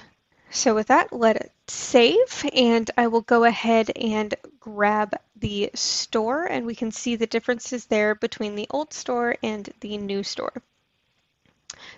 So 0.53 0.75
with 0.75 0.87
that, 0.87 1.13
let 1.13 1.37
it 1.37 1.51
save 1.67 2.45
and 2.53 2.91
I 2.97 3.07
will 3.07 3.21
go 3.21 3.45
ahead 3.45 3.89
and 3.95 4.35
grab 4.59 5.15
the 5.37 5.71
store 5.73 6.45
and 6.45 6.65
we 6.65 6.75
can 6.75 6.91
see 6.91 7.15
the 7.15 7.25
differences 7.25 7.85
there 7.85 8.15
between 8.15 8.55
the 8.55 8.67
old 8.69 8.93
store 8.93 9.37
and 9.41 9.69
the 9.79 9.97
new 9.97 10.23
store. 10.23 10.61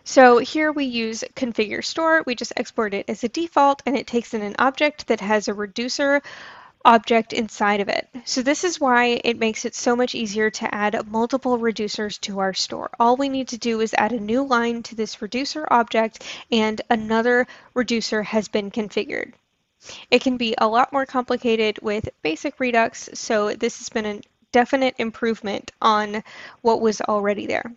So 0.03 0.37
here 0.37 0.71
we 0.71 0.85
use 0.85 1.23
configure 1.35 1.83
store. 1.83 2.23
We 2.27 2.35
just 2.35 2.53
export 2.55 2.93
it 2.93 3.09
as 3.09 3.23
a 3.23 3.29
default 3.29 3.81
and 3.87 3.97
it 3.97 4.05
takes 4.05 4.35
in 4.35 4.43
an 4.43 4.55
object 4.59 5.07
that 5.07 5.19
has 5.19 5.47
a 5.47 5.53
reducer 5.53 6.21
object 6.85 7.33
inside 7.33 7.79
of 7.79 7.89
it. 7.89 8.07
So 8.25 8.41
this 8.41 8.63
is 8.63 8.79
why 8.79 9.21
it 9.23 9.39
makes 9.39 9.65
it 9.65 9.75
so 9.75 9.95
much 9.95 10.15
easier 10.15 10.49
to 10.49 10.73
add 10.73 11.07
multiple 11.07 11.57
reducers 11.57 12.19
to 12.21 12.39
our 12.39 12.53
store. 12.53 12.89
All 12.99 13.15
we 13.15 13.29
need 13.29 13.47
to 13.49 13.57
do 13.57 13.81
is 13.81 13.93
add 13.97 14.11
a 14.11 14.19
new 14.19 14.43
line 14.43 14.83
to 14.83 14.95
this 14.95 15.21
reducer 15.21 15.67
object 15.71 16.23
and 16.51 16.81
another 16.89 17.47
reducer 17.73 18.23
has 18.23 18.47
been 18.47 18.71
configured. 18.71 19.33
It 20.09 20.21
can 20.21 20.37
be 20.37 20.55
a 20.57 20.67
lot 20.67 20.93
more 20.93 21.05
complicated 21.05 21.79
with 21.81 22.09
basic 22.21 22.59
Redux, 22.59 23.09
so 23.13 23.53
this 23.53 23.79
has 23.79 23.89
been 23.89 24.05
a 24.05 24.21
definite 24.53 24.95
improvement 24.97 25.71
on 25.81 26.23
what 26.61 26.79
was 26.79 27.01
already 27.01 27.47
there. 27.47 27.73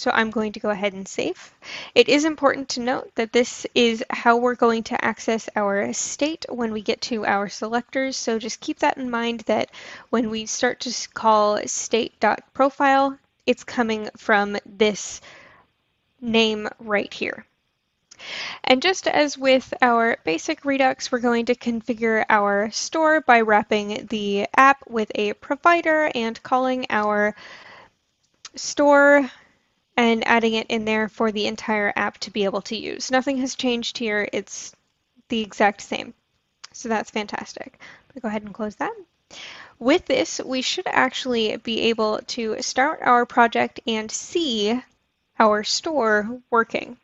So 0.00 0.10
I'm 0.14 0.30
going 0.30 0.52
to 0.52 0.60
go 0.60 0.70
ahead 0.70 0.94
and 0.94 1.06
save. 1.06 1.52
It 1.94 2.08
is 2.08 2.24
important 2.24 2.70
to 2.70 2.80
note 2.80 3.14
that 3.16 3.34
this 3.34 3.66
is 3.74 4.02
how 4.08 4.38
we're 4.38 4.54
going 4.54 4.84
to 4.84 5.04
access 5.04 5.46
our 5.54 5.92
state 5.92 6.46
when 6.48 6.72
we 6.72 6.80
get 6.80 7.02
to 7.02 7.26
our 7.26 7.50
selectors. 7.50 8.16
So 8.16 8.38
just 8.38 8.60
keep 8.60 8.78
that 8.78 8.96
in 8.96 9.10
mind 9.10 9.40
that 9.40 9.70
when 10.08 10.30
we 10.30 10.46
start 10.46 10.80
to 10.80 11.08
call 11.12 11.60
state.profile, 11.66 13.18
it's 13.44 13.62
coming 13.62 14.08
from 14.16 14.56
this 14.64 15.20
name 16.18 16.66
right 16.78 17.12
here. 17.12 17.44
And 18.64 18.80
just 18.80 19.06
as 19.06 19.36
with 19.36 19.74
our 19.82 20.16
basic 20.24 20.64
Redux, 20.64 21.12
we're 21.12 21.18
going 21.18 21.44
to 21.44 21.54
configure 21.54 22.24
our 22.30 22.70
store 22.70 23.20
by 23.20 23.42
wrapping 23.42 24.06
the 24.06 24.46
app 24.56 24.82
with 24.88 25.12
a 25.14 25.34
provider 25.34 26.10
and 26.14 26.42
calling 26.42 26.86
our 26.88 27.36
store 28.54 29.30
and 30.00 30.26
adding 30.26 30.54
it 30.54 30.66
in 30.70 30.86
there 30.86 31.10
for 31.10 31.30
the 31.30 31.46
entire 31.46 31.92
app 31.94 32.16
to 32.16 32.30
be 32.30 32.44
able 32.44 32.62
to 32.62 32.74
use. 32.74 33.10
Nothing 33.10 33.36
has 33.36 33.54
changed 33.54 33.98
here. 33.98 34.26
It's 34.32 34.74
the 35.28 35.42
exact 35.42 35.82
same. 35.82 36.14
So 36.72 36.88
that's 36.88 37.10
fantastic. 37.10 37.78
Go 38.18 38.26
ahead 38.26 38.42
and 38.42 38.54
close 38.54 38.76
that. 38.76 38.94
With 39.78 40.06
this, 40.06 40.40
we 40.42 40.62
should 40.62 40.86
actually 40.86 41.58
be 41.58 41.82
able 41.90 42.18
to 42.28 42.62
start 42.62 43.00
our 43.02 43.26
project 43.26 43.80
and 43.86 44.10
see 44.10 44.80
our 45.38 45.64
store 45.64 46.40
working. 46.48 46.96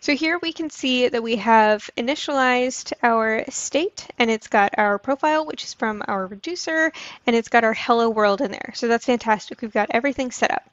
So 0.00 0.14
here 0.14 0.38
we 0.40 0.54
can 0.54 0.70
see 0.70 1.08
that 1.08 1.22
we 1.22 1.36
have 1.36 1.90
initialized 1.98 2.94
our 3.02 3.44
state 3.50 4.08
and 4.18 4.30
it's 4.30 4.48
got 4.48 4.78
our 4.78 4.98
profile, 4.98 5.44
which 5.44 5.62
is 5.62 5.74
from 5.74 6.02
our 6.08 6.26
reducer, 6.26 6.90
and 7.26 7.36
it's 7.36 7.50
got 7.50 7.64
our 7.64 7.74
hello 7.74 8.08
world 8.08 8.40
in 8.40 8.50
there. 8.50 8.72
So 8.74 8.88
that's 8.88 9.04
fantastic. 9.04 9.60
We've 9.60 9.74
got 9.74 9.90
everything 9.90 10.30
set 10.30 10.52
up. 10.52 10.64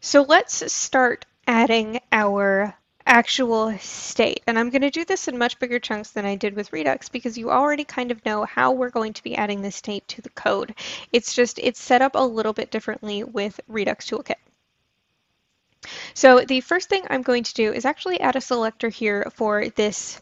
So 0.00 0.22
let's 0.22 0.72
start 0.72 1.26
adding 1.46 2.00
our 2.12 2.76
actual 3.06 3.76
state. 3.78 4.42
And 4.46 4.58
I'm 4.58 4.70
going 4.70 4.82
to 4.82 4.90
do 4.90 5.04
this 5.04 5.28
in 5.28 5.38
much 5.38 5.58
bigger 5.58 5.78
chunks 5.78 6.10
than 6.10 6.26
I 6.26 6.34
did 6.34 6.54
with 6.54 6.72
Redux 6.72 7.08
because 7.08 7.38
you 7.38 7.50
already 7.50 7.84
kind 7.84 8.10
of 8.10 8.24
know 8.26 8.44
how 8.44 8.72
we're 8.72 8.90
going 8.90 9.12
to 9.12 9.22
be 9.22 9.36
adding 9.36 9.62
this 9.62 9.76
state 9.76 10.06
to 10.08 10.22
the 10.22 10.30
code. 10.30 10.74
It's 11.12 11.34
just, 11.34 11.58
it's 11.60 11.80
set 11.80 12.02
up 12.02 12.12
a 12.14 12.26
little 12.26 12.52
bit 12.52 12.70
differently 12.70 13.22
with 13.22 13.60
Redux 13.68 14.10
Toolkit. 14.10 14.34
So 16.14 16.40
the 16.40 16.60
first 16.60 16.88
thing 16.88 17.04
I'm 17.08 17.22
going 17.22 17.44
to 17.44 17.54
do 17.54 17.72
is 17.72 17.84
actually 17.84 18.20
add 18.20 18.34
a 18.34 18.40
selector 18.40 18.88
here 18.88 19.30
for 19.34 19.68
this 19.68 20.20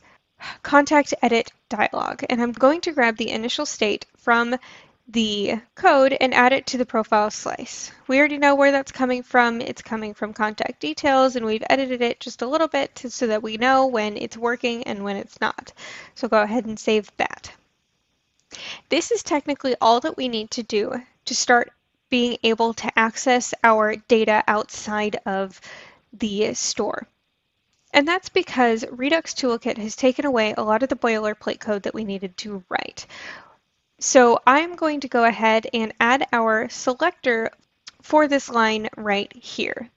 contact 0.63 1.15
edit 1.23 1.53
dialog. 1.71 2.23
And 2.29 2.43
I'm 2.43 2.53
going 2.53 2.83
to 2.83 2.93
grab 2.93 3.17
the 3.17 3.31
initial 3.31 3.65
state 3.65 4.05
from 4.19 4.57
the 5.09 5.61
code 5.75 6.17
and 6.19 6.33
add 6.33 6.53
it 6.53 6.67
to 6.67 6.79
the 6.79 6.87
profile 6.87 7.31
slice. 7.31 7.93
We 8.09 8.19
already 8.19 8.39
know 8.39 8.55
where 8.55 8.73
that's 8.73 8.91
coming 8.91 9.23
from. 9.23 9.61
It's 9.61 9.83
coming 9.83 10.15
from 10.15 10.33
contact 10.33 10.81
details 10.81 11.37
and 11.37 11.45
we've 11.45 11.63
edited 11.69 12.01
it 12.01 12.21
just 12.21 12.43
a 12.43 12.47
little 12.47 12.69
bit 12.69 13.05
so 13.09 13.27
that 13.27 13.43
we 13.43 13.57
know 13.57 13.87
when 13.87 14.17
it's 14.17 14.37
working 14.37 14.83
and 14.85 15.05
when 15.05 15.17
it's 15.17 15.41
not. 15.41 15.73
So 16.15 16.27
go 16.27 16.43
ahead 16.43 16.65
and 16.65 16.79
save 16.79 17.15
that. 17.19 17.53
This 18.89 19.11
is 19.11 19.23
technically 19.23 19.77
all 19.81 20.01
that 20.01 20.17
we 20.17 20.29
need 20.29 20.51
to 20.53 20.63
do 20.63 21.03
to 21.27 21.35
start 21.35 21.73
being 22.09 22.39
able 22.43 22.73
to 22.75 22.99
access 22.99 23.53
our 23.63 23.97
data 23.97 24.43
outside 24.47 25.17
of 25.27 25.61
the 26.13 26.55
store. 26.55 27.07
And 27.93 28.09
that's 28.09 28.29
because 28.29 28.85
Redux 28.91 29.35
Toolkit 29.35 29.79
has 29.79 29.95
taken 29.95 30.25
away 30.25 30.55
a 30.57 30.63
lot 30.63 30.83
of 30.83 30.89
the 30.89 30.97
boilerplate 30.97 31.61
code 31.61 31.85
that 31.85 31.95
we 31.95 32.05
needed 32.05 32.37
to 32.39 32.65
write. 32.69 33.07
So 34.01 34.41
I'm 34.47 34.77
going 34.77 35.01
to 35.01 35.09
go 35.09 35.25
ahead 35.25 35.67
and 35.73 35.93
add 36.01 36.27
our 36.33 36.69
selector 36.69 37.51
for 38.03 38.29
this 38.29 38.51
line 38.51 38.89
right 38.97 39.33
here. 39.35 39.89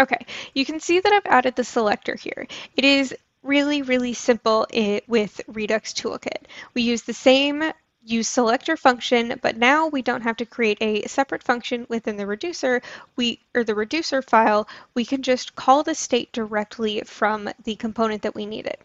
Okay, 0.00 0.26
you 0.54 0.64
can 0.64 0.80
see 0.80 1.00
that 1.00 1.12
I've 1.12 1.26
added 1.26 1.56
the 1.56 1.64
selector 1.64 2.16
here. 2.16 2.46
It 2.76 2.84
is 2.84 3.14
really, 3.42 3.82
really 3.82 4.12
simple 4.12 4.66
with 5.06 5.40
Redux 5.46 5.94
Toolkit. 5.94 6.46
We 6.74 6.82
use 6.82 7.02
the 7.02 7.14
same 7.14 7.62
use 8.04 8.28
selector 8.28 8.76
function, 8.76 9.38
but 9.42 9.56
now 9.56 9.88
we 9.88 10.02
don't 10.02 10.22
have 10.22 10.36
to 10.36 10.46
create 10.46 10.78
a 10.80 11.06
separate 11.08 11.42
function 11.42 11.86
within 11.88 12.16
the 12.16 12.26
reducer 12.26 12.82
we 13.16 13.40
or 13.54 13.64
the 13.64 13.74
reducer 13.74 14.22
file. 14.22 14.68
We 14.94 15.04
can 15.04 15.22
just 15.22 15.56
call 15.56 15.82
the 15.82 15.94
state 15.94 16.32
directly 16.32 17.00
from 17.00 17.48
the 17.64 17.76
component 17.76 18.22
that 18.22 18.34
we 18.34 18.46
needed. 18.46 18.76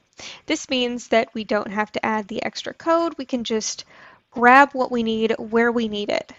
This 0.45 0.69
means 0.69 1.07
that 1.09 1.33
we 1.33 1.43
don't 1.43 1.71
have 1.71 1.91
to 1.93 2.05
add 2.05 2.27
the 2.27 2.43
extra 2.43 2.73
code. 2.73 3.15
We 3.17 3.25
can 3.25 3.43
just 3.43 3.85
grab 4.31 4.71
what 4.73 4.91
we 4.91 5.03
need 5.03 5.35
where 5.37 5.71
we 5.71 5.87
need 5.87 6.09
it. 6.09 6.31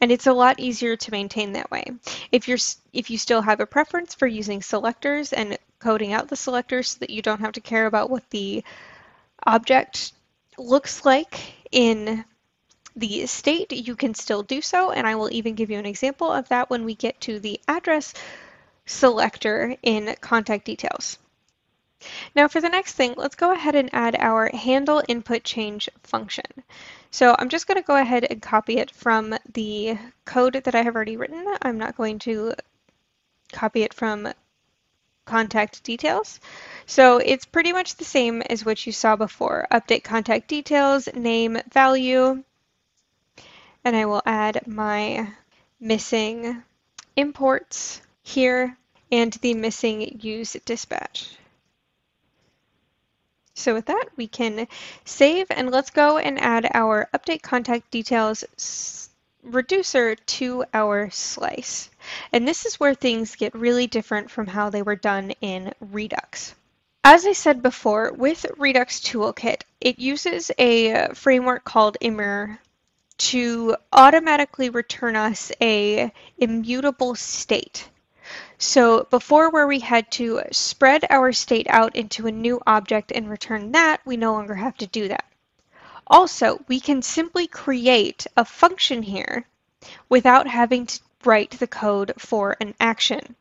And 0.00 0.12
it's 0.12 0.26
a 0.26 0.32
lot 0.32 0.60
easier 0.60 0.96
to 0.96 1.10
maintain 1.10 1.52
that 1.52 1.70
way. 1.70 1.84
If 2.30 2.48
you're 2.48 2.58
if 2.92 3.10
you 3.10 3.18
still 3.18 3.42
have 3.42 3.60
a 3.60 3.66
preference 3.66 4.14
for 4.14 4.26
using 4.26 4.60
selectors 4.60 5.32
and 5.32 5.56
coding 5.78 6.12
out 6.12 6.28
the 6.28 6.36
selectors 6.36 6.90
so 6.90 6.98
that 7.00 7.10
you 7.10 7.22
don't 7.22 7.40
have 7.40 7.52
to 7.52 7.60
care 7.60 7.86
about 7.86 8.10
what 8.10 8.28
the 8.30 8.64
object 9.46 10.12
looks 10.58 11.04
like 11.04 11.54
in 11.70 12.24
the 12.96 13.26
state, 13.26 13.72
you 13.72 13.96
can 13.96 14.14
still 14.14 14.42
do 14.42 14.60
so. 14.60 14.90
And 14.90 15.06
I 15.06 15.14
will 15.16 15.32
even 15.32 15.54
give 15.54 15.70
you 15.70 15.78
an 15.78 15.86
example 15.86 16.30
of 16.30 16.48
that 16.48 16.70
when 16.70 16.84
we 16.84 16.94
get 16.94 17.20
to 17.22 17.40
the 17.40 17.60
address 17.66 18.14
selector 18.86 19.76
in 19.82 20.14
contact 20.20 20.64
details. 20.64 21.18
Now 22.34 22.48
for 22.48 22.60
the 22.60 22.68
next 22.68 22.94
thing, 22.94 23.14
let's 23.16 23.36
go 23.36 23.52
ahead 23.52 23.74
and 23.74 23.90
add 23.92 24.16
our 24.16 24.48
handle 24.54 25.02
input 25.08 25.44
change 25.44 25.88
function. 26.02 26.46
So 27.10 27.36
I'm 27.38 27.48
just 27.48 27.66
going 27.66 27.76
to 27.76 27.86
go 27.86 27.96
ahead 27.96 28.24
and 28.28 28.42
copy 28.42 28.78
it 28.78 28.90
from 28.90 29.34
the 29.52 29.98
code 30.24 30.54
that 30.54 30.74
I 30.74 30.82
have 30.82 30.96
already 30.96 31.16
written. 31.16 31.46
I'm 31.62 31.78
not 31.78 31.96
going 31.96 32.18
to 32.20 32.54
copy 33.52 33.82
it 33.82 33.94
from 33.94 34.32
contact 35.24 35.82
details. 35.84 36.40
So 36.86 37.18
it's 37.18 37.44
pretty 37.46 37.72
much 37.72 37.96
the 37.96 38.04
same 38.04 38.42
as 38.42 38.64
what 38.64 38.84
you 38.84 38.92
saw 38.92 39.16
before. 39.16 39.66
Update 39.70 40.04
contact 40.04 40.48
details, 40.48 41.08
name, 41.14 41.58
value, 41.72 42.42
and 43.84 43.96
I 43.96 44.06
will 44.06 44.22
add 44.26 44.66
my 44.66 45.28
missing 45.80 46.62
imports 47.16 48.00
here 48.22 48.76
and 49.12 49.32
the 49.34 49.54
missing 49.54 50.20
use 50.20 50.56
dispatch. 50.64 51.36
So 53.54 53.74
with 53.74 53.86
that, 53.86 54.06
we 54.16 54.26
can 54.26 54.66
save 55.04 55.46
and 55.50 55.70
let's 55.70 55.90
go 55.90 56.18
and 56.18 56.40
add 56.40 56.68
our 56.74 57.08
update 57.14 57.42
contact 57.42 57.90
details 57.90 59.08
reducer 59.44 60.16
to 60.16 60.64
our 60.74 61.10
slice. 61.10 61.90
And 62.32 62.48
this 62.48 62.66
is 62.66 62.80
where 62.80 62.94
things 62.94 63.36
get 63.36 63.54
really 63.54 63.86
different 63.86 64.30
from 64.30 64.46
how 64.46 64.70
they 64.70 64.82
were 64.82 64.96
done 64.96 65.32
in 65.40 65.72
Redux. 65.80 66.54
As 67.04 67.26
I 67.26 67.32
said 67.32 67.62
before, 67.62 68.12
with 68.12 68.46
Redux 68.56 69.00
Toolkit, 69.00 69.62
it 69.80 69.98
uses 69.98 70.50
a 70.58 70.92
uh, 70.92 71.14
framework 71.14 71.62
called 71.64 71.98
Immer 72.00 72.58
to 73.16 73.76
automatically 73.92 74.70
return 74.70 75.14
us 75.14 75.52
a 75.60 76.10
immutable 76.38 77.14
state. 77.14 77.88
So 78.58 79.04
before 79.04 79.50
where 79.50 79.66
we 79.66 79.80
had 79.80 80.10
to 80.12 80.42
spread 80.52 81.04
our 81.10 81.32
state 81.32 81.66
out 81.68 81.96
into 81.96 82.26
a 82.26 82.32
new 82.32 82.60
object 82.66 83.12
and 83.12 83.28
return 83.28 83.72
that, 83.72 84.00
we 84.04 84.16
no 84.16 84.32
longer 84.32 84.54
have 84.54 84.76
to 84.78 84.86
do 84.86 85.08
that. 85.08 85.24
Also, 86.06 86.62
we 86.68 86.80
can 86.80 87.02
simply 87.02 87.46
create 87.46 88.26
a 88.36 88.44
function 88.44 89.02
here 89.02 89.46
without 90.08 90.46
having 90.46 90.86
to 90.86 91.00
write 91.24 91.50
the 91.52 91.66
code 91.66 92.12
for 92.18 92.56
an 92.60 92.74
action. 92.80 93.34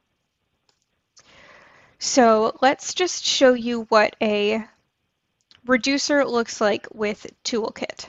So 2.00 2.58
let's 2.62 2.94
just 2.94 3.26
show 3.26 3.54
you 3.54 3.84
what 3.90 4.16
a 4.22 4.66
reducer 5.66 6.26
looks 6.26 6.60
like 6.60 6.88
with 6.94 7.26
Toolkit. 7.44 8.08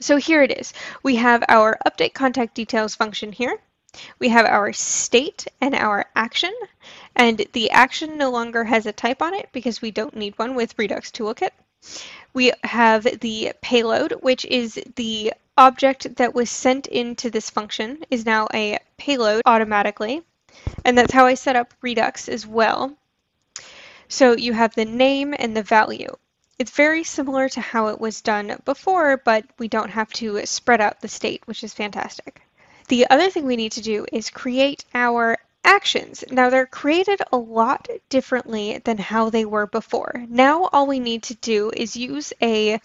So 0.00 0.16
here 0.16 0.42
it 0.42 0.58
is. 0.58 0.72
We 1.02 1.16
have 1.16 1.44
our 1.48 1.78
update 1.86 2.14
contact 2.14 2.54
details 2.54 2.94
function 2.94 3.32
here. 3.32 3.60
We 4.18 4.28
have 4.28 4.46
our 4.46 4.72
state 4.72 5.46
and 5.60 5.74
our 5.74 6.06
action, 6.14 6.54
and 7.16 7.44
the 7.52 7.70
action 7.70 8.16
no 8.18 8.30
longer 8.30 8.64
has 8.64 8.86
a 8.86 8.92
type 8.92 9.20
on 9.20 9.34
it 9.34 9.48
because 9.52 9.82
we 9.82 9.90
don't 9.90 10.16
need 10.16 10.38
one 10.38 10.54
with 10.54 10.78
Redux 10.78 11.10
Toolkit. 11.10 11.50
We 12.32 12.52
have 12.62 13.04
the 13.20 13.52
payload, 13.62 14.12
which 14.20 14.44
is 14.44 14.80
the 14.96 15.32
object 15.56 16.16
that 16.16 16.34
was 16.34 16.50
sent 16.50 16.86
into 16.86 17.30
this 17.30 17.50
function 17.50 18.04
is 18.10 18.24
now 18.24 18.46
a 18.54 18.78
payload 18.96 19.42
automatically. 19.44 20.22
And 20.84 20.96
that's 20.96 21.12
how 21.12 21.26
I 21.26 21.34
set 21.34 21.56
up 21.56 21.74
Redux 21.80 22.28
as 22.28 22.46
well. 22.46 22.96
So 24.08 24.36
you 24.36 24.52
have 24.52 24.74
the 24.74 24.84
name 24.84 25.34
and 25.38 25.56
the 25.56 25.62
value. 25.62 26.16
It's 26.58 26.70
very 26.70 27.04
similar 27.04 27.48
to 27.50 27.60
how 27.60 27.88
it 27.88 28.00
was 28.00 28.20
done 28.20 28.60
before, 28.64 29.16
but 29.16 29.44
we 29.58 29.68
don't 29.68 29.90
have 29.90 30.12
to 30.14 30.44
spread 30.46 30.80
out 30.80 31.00
the 31.00 31.08
state, 31.08 31.42
which 31.46 31.64
is 31.64 31.72
fantastic. 31.72 32.42
The 32.90 33.08
other 33.08 33.30
thing 33.30 33.46
we 33.46 33.54
need 33.54 33.70
to 33.72 33.80
do 33.80 34.04
is 34.12 34.30
create 34.30 34.84
our 34.94 35.38
actions. 35.62 36.24
Now 36.28 36.50
they're 36.50 36.66
created 36.66 37.22
a 37.30 37.36
lot 37.36 37.86
differently 38.08 38.78
than 38.78 38.98
how 38.98 39.30
they 39.30 39.44
were 39.44 39.68
before. 39.68 40.24
Now 40.28 40.64
all 40.72 40.88
we 40.88 40.98
need 40.98 41.22
to 41.24 41.36
do 41.36 41.70
is 41.70 41.96
use 41.96 42.32
a 42.42 42.80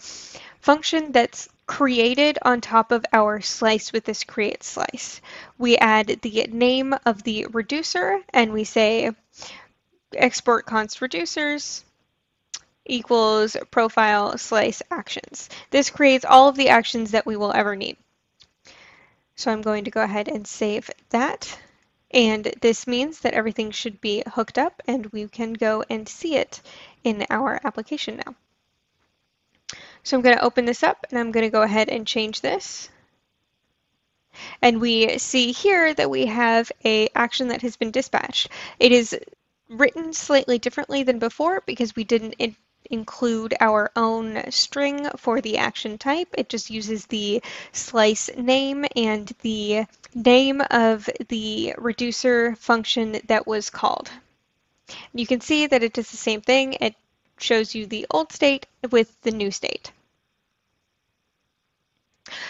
function 0.60 1.10
that's 1.10 1.48
created 1.66 2.38
on 2.42 2.60
top 2.60 2.92
of 2.92 3.04
our 3.12 3.40
slice 3.40 3.92
with 3.92 4.04
this 4.04 4.22
create 4.22 4.62
slice. 4.62 5.20
We 5.58 5.76
add 5.76 6.06
the 6.22 6.46
name 6.52 6.94
of 7.04 7.24
the 7.24 7.46
reducer 7.46 8.22
and 8.28 8.52
we 8.52 8.62
say 8.62 9.10
export 10.14 10.66
const 10.66 11.00
reducers 11.00 11.82
equals 12.84 13.56
profile 13.72 14.38
slice 14.38 14.82
actions. 14.88 15.48
This 15.70 15.90
creates 15.90 16.24
all 16.24 16.48
of 16.48 16.54
the 16.54 16.68
actions 16.68 17.10
that 17.10 17.26
we 17.26 17.36
will 17.36 17.52
ever 17.52 17.74
need. 17.74 17.96
So 19.36 19.52
I'm 19.52 19.62
going 19.62 19.84
to 19.84 19.90
go 19.90 20.02
ahead 20.02 20.28
and 20.28 20.46
save 20.46 20.90
that. 21.10 21.58
And 22.10 22.52
this 22.62 22.86
means 22.86 23.20
that 23.20 23.34
everything 23.34 23.70
should 23.70 24.00
be 24.00 24.22
hooked 24.26 24.58
up 24.58 24.82
and 24.86 25.06
we 25.06 25.28
can 25.28 25.52
go 25.52 25.84
and 25.90 26.08
see 26.08 26.36
it 26.36 26.62
in 27.04 27.26
our 27.28 27.60
application 27.62 28.22
now. 28.24 28.34
So 30.02 30.16
I'm 30.16 30.22
going 30.22 30.36
to 30.36 30.44
open 30.44 30.64
this 30.64 30.82
up 30.82 31.06
and 31.10 31.18
I'm 31.18 31.32
going 31.32 31.44
to 31.44 31.50
go 31.50 31.62
ahead 31.62 31.88
and 31.88 32.06
change 32.06 32.40
this. 32.40 32.88
And 34.62 34.80
we 34.80 35.18
see 35.18 35.52
here 35.52 35.92
that 35.94 36.10
we 36.10 36.26
have 36.26 36.70
a 36.84 37.08
action 37.14 37.48
that 37.48 37.62
has 37.62 37.76
been 37.76 37.90
dispatched. 37.90 38.48
It 38.78 38.92
is 38.92 39.18
written 39.68 40.12
slightly 40.12 40.58
differently 40.58 41.02
than 41.02 41.18
before 41.18 41.62
because 41.66 41.96
we 41.96 42.04
didn't 42.04 42.36
include 42.90 43.54
our 43.60 43.90
own 43.96 44.50
string 44.50 45.08
for 45.16 45.40
the 45.40 45.58
action 45.58 45.98
type. 45.98 46.28
It 46.36 46.48
just 46.48 46.70
uses 46.70 47.06
the 47.06 47.42
slice 47.72 48.30
name 48.36 48.84
and 48.94 49.30
the 49.42 49.86
name 50.14 50.62
of 50.70 51.08
the 51.28 51.74
reducer 51.78 52.56
function 52.56 53.20
that 53.26 53.46
was 53.46 53.70
called. 53.70 54.10
You 55.12 55.26
can 55.26 55.40
see 55.40 55.66
that 55.66 55.82
it 55.82 55.92
does 55.92 56.10
the 56.10 56.16
same 56.16 56.40
thing. 56.40 56.74
It 56.74 56.94
shows 57.38 57.74
you 57.74 57.86
the 57.86 58.06
old 58.10 58.32
state 58.32 58.66
with 58.90 59.20
the 59.22 59.30
new 59.30 59.50
state. 59.50 59.92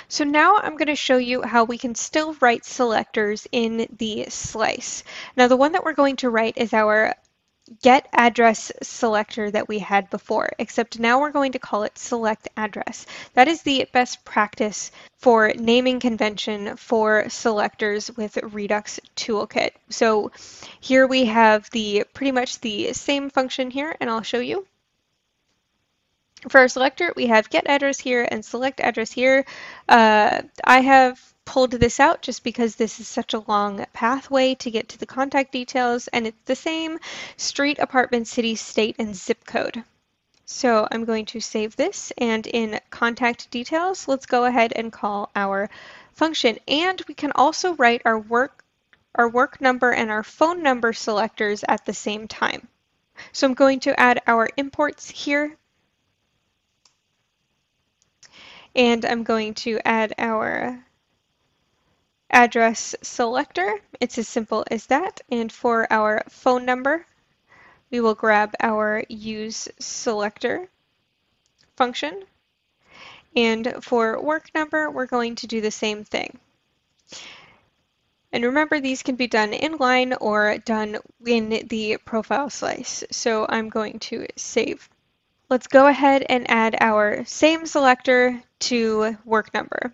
So 0.09 0.25
now 0.25 0.57
I'm 0.57 0.77
going 0.77 0.87
to 0.87 0.97
show 0.97 1.19
you 1.19 1.43
how 1.43 1.65
we 1.65 1.77
can 1.77 1.95
still 1.95 2.35
write 2.41 2.65
selectors 2.65 3.47
in 3.53 3.87
the 3.99 4.27
slice. 4.29 5.05
Now 5.37 5.49
the 5.49 5.57
one 5.57 5.73
that 5.73 5.85
we're 5.85 5.93
going 5.93 6.17
to 6.17 6.31
write 6.31 6.57
is 6.57 6.73
our 6.73 7.15
get 7.83 8.09
address 8.13 8.73
selector 8.83 9.51
that 9.51 9.69
we 9.69 9.79
had 9.79 10.09
before, 10.11 10.51
except 10.59 10.99
now 10.99 11.21
we're 11.21 11.31
going 11.31 11.53
to 11.53 11.59
call 11.59 11.83
it 11.83 11.99
select 11.99 12.49
address. 12.57 13.07
That 13.35 13.49
is 13.49 13.63
the 13.63 13.89
best 13.93 14.25
practice 14.25 14.91
for 15.19 15.53
naming 15.59 16.01
convention 16.01 16.77
for 16.77 17.29
selectors 17.29 18.11
with 18.17 18.39
Redux 18.43 19.01
Toolkit. 19.17 19.71
So 19.89 20.33
here 20.81 21.07
we 21.07 21.27
have 21.27 21.69
the 21.71 22.05
pretty 22.15 22.33
much 22.33 22.61
the 22.61 22.93
same 22.93 23.31
function 23.31 23.71
here, 23.71 23.97
and 24.01 24.09
I'll 24.11 24.23
show 24.23 24.41
you. 24.41 24.67
For 26.49 26.59
our 26.59 26.69
selector, 26.69 27.13
we 27.17 27.27
have 27.27 27.51
get 27.51 27.67
address 27.67 27.99
here 27.99 28.27
and 28.31 28.45
select 28.45 28.81
address 28.81 29.11
here. 29.11 29.45
Uh, 29.89 30.43
I 30.63 30.81
have 30.81 31.21
pulled 31.47 31.71
this 31.71 31.99
out 31.99 32.21
just 32.21 32.45
because 32.45 32.77
this 32.77 33.01
is 33.01 33.09
such 33.09 33.33
a 33.33 33.45
long 33.49 33.87
pathway 33.95 34.55
to 34.57 34.71
get 34.71 34.91
to 34.91 34.99
the 34.99 35.07
contact 35.07 35.53
details 35.53 36.09
and 36.09 36.27
it's 36.27 36.45
the 36.45 36.55
same 36.55 36.99
street, 37.39 37.79
apartment, 37.79 38.29
city, 38.29 38.55
state, 38.55 38.97
and 38.99 39.17
zip 39.17 39.47
code. 39.47 39.83
So 40.45 40.87
I'm 40.91 41.07
going 41.07 41.25
to 41.27 41.41
save 41.41 41.75
this 41.77 42.13
and 42.19 42.47
in 42.47 42.79
contact 42.91 43.51
details, 43.51 44.07
let's 44.07 44.27
go 44.27 44.45
ahead 44.45 44.73
and 44.77 44.93
call 44.93 45.31
our 45.35 45.71
function. 46.13 46.59
And 46.69 47.01
we 47.09 47.15
can 47.15 47.33
also 47.35 47.75
write 47.75 48.03
our 48.05 48.19
work, 48.19 48.65
our 49.15 49.29
work 49.29 49.61
number 49.61 49.93
and 49.93 50.11
our 50.11 50.23
phone 50.23 50.63
number 50.63 50.93
selectors 50.93 51.65
at 51.67 51.87
the 51.87 51.95
same 51.95 52.29
time. 52.29 52.69
So 53.33 53.47
I'm 53.47 53.55
going 53.55 53.81
to 53.81 53.99
add 53.99 54.21
our 54.27 54.49
imports 54.57 55.09
here 55.09 55.57
and 58.75 59.07
I'm 59.07 59.23
going 59.23 59.55
to 59.55 59.81
add 59.87 60.13
our 60.19 60.86
address 62.31 62.95
selector. 63.03 63.81
It's 64.01 64.19
as 64.19 64.29
simple 64.29 64.65
as 64.71 64.87
that. 64.87 65.21
And 65.31 65.51
for 65.51 65.87
our 65.93 66.23
phone 66.29 66.65
number, 66.65 67.07
we 67.91 68.01
will 68.01 68.15
grab 68.15 68.55
our 68.61 69.05
use 69.09 69.69
selector 69.79 70.69
function. 71.77 72.25
And 73.35 73.75
for 73.83 74.21
work 74.21 74.51
number, 74.55 74.91
we're 74.91 75.07
going 75.07 75.37
to 75.37 75.47
do 75.47 75.61
the 75.61 75.71
same 75.71 76.05
thing. 76.05 76.39
And 78.33 78.45
remember, 78.45 78.81
these 78.81 79.03
can 79.03 79.17
be 79.17 79.27
done 79.27 79.53
inline 79.53 80.17
or 80.21 80.59
done 80.59 80.99
in 81.25 81.49
the 81.69 81.99
profile 82.05 82.51
slice. 82.51 83.05
So 83.11 83.47
I'm 83.49 83.69
going 83.69 83.99
to 84.01 84.27
save 84.37 84.89
Let's 85.49 85.69
go 85.69 85.87
ahead 85.87 86.25
and 86.29 86.51
add 86.51 86.77
our 86.81 87.25
same 87.25 87.67
selector 87.67 88.43
to 88.59 89.17
work 89.25 89.55
number. 89.55 89.93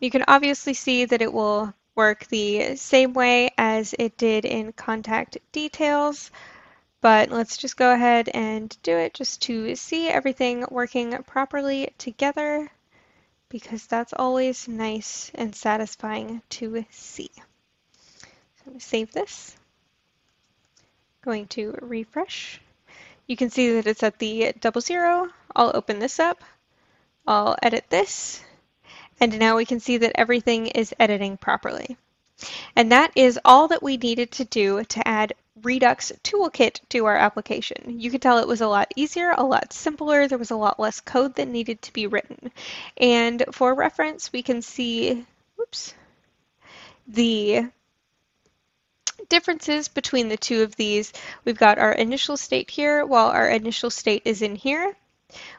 You 0.00 0.10
can 0.10 0.24
obviously 0.28 0.74
see 0.74 1.04
that 1.04 1.22
it 1.22 1.32
will 1.32 1.72
work 1.94 2.26
the 2.26 2.76
same 2.76 3.12
way 3.12 3.50
as 3.58 3.94
it 3.98 4.16
did 4.16 4.44
in 4.44 4.72
contact 4.72 5.38
details, 5.52 6.30
but 7.00 7.30
let's 7.30 7.56
just 7.56 7.76
go 7.76 7.92
ahead 7.92 8.28
and 8.28 8.76
do 8.82 8.96
it 8.96 9.14
just 9.14 9.42
to 9.42 9.74
see 9.76 10.08
everything 10.08 10.64
working 10.70 11.12
properly 11.24 11.92
together 11.98 12.70
because 13.48 13.86
that's 13.86 14.14
always 14.14 14.66
nice 14.66 15.30
and 15.34 15.54
satisfying 15.54 16.40
to 16.48 16.84
see. 16.90 17.30
So 17.36 18.66
I'm 18.66 18.72
going 18.72 18.78
to 18.80 18.86
save 18.86 19.12
this. 19.12 19.56
Going 21.22 21.46
to 21.48 21.76
refresh. 21.82 22.60
You 23.26 23.36
can 23.36 23.50
see 23.50 23.74
that 23.74 23.86
it's 23.86 24.02
at 24.02 24.18
the 24.18 24.52
double 24.58 24.80
zero. 24.80 25.28
I'll 25.54 25.72
open 25.74 25.98
this 25.98 26.18
up. 26.18 26.42
I'll 27.26 27.56
edit 27.62 27.84
this. 27.90 28.42
And 29.22 29.38
now 29.38 29.54
we 29.54 29.64
can 29.64 29.78
see 29.78 29.98
that 29.98 30.16
everything 30.16 30.66
is 30.66 30.92
editing 30.98 31.36
properly. 31.36 31.96
And 32.74 32.90
that 32.90 33.12
is 33.14 33.38
all 33.44 33.68
that 33.68 33.80
we 33.80 33.96
needed 33.96 34.32
to 34.32 34.44
do 34.44 34.82
to 34.82 35.06
add 35.06 35.34
Redux 35.62 36.10
Toolkit 36.24 36.80
to 36.88 37.06
our 37.06 37.14
application. 37.14 38.00
You 38.00 38.10
could 38.10 38.20
tell 38.20 38.38
it 38.38 38.48
was 38.48 38.62
a 38.62 38.66
lot 38.66 38.92
easier, 38.96 39.30
a 39.30 39.44
lot 39.44 39.72
simpler, 39.72 40.26
there 40.26 40.38
was 40.38 40.50
a 40.50 40.56
lot 40.56 40.80
less 40.80 40.98
code 40.98 41.36
that 41.36 41.46
needed 41.46 41.80
to 41.82 41.92
be 41.92 42.08
written. 42.08 42.50
And 42.96 43.44
for 43.52 43.76
reference, 43.76 44.32
we 44.32 44.42
can 44.42 44.60
see, 44.60 45.24
oops, 45.60 45.94
the 47.06 47.70
differences 49.28 49.86
between 49.86 50.30
the 50.30 50.36
two 50.36 50.64
of 50.64 50.74
these, 50.74 51.12
we've 51.44 51.56
got 51.56 51.78
our 51.78 51.92
initial 51.92 52.36
state 52.36 52.72
here 52.72 53.06
while 53.06 53.28
our 53.28 53.48
initial 53.48 53.90
state 53.90 54.22
is 54.24 54.42
in 54.42 54.56
here. 54.56 54.96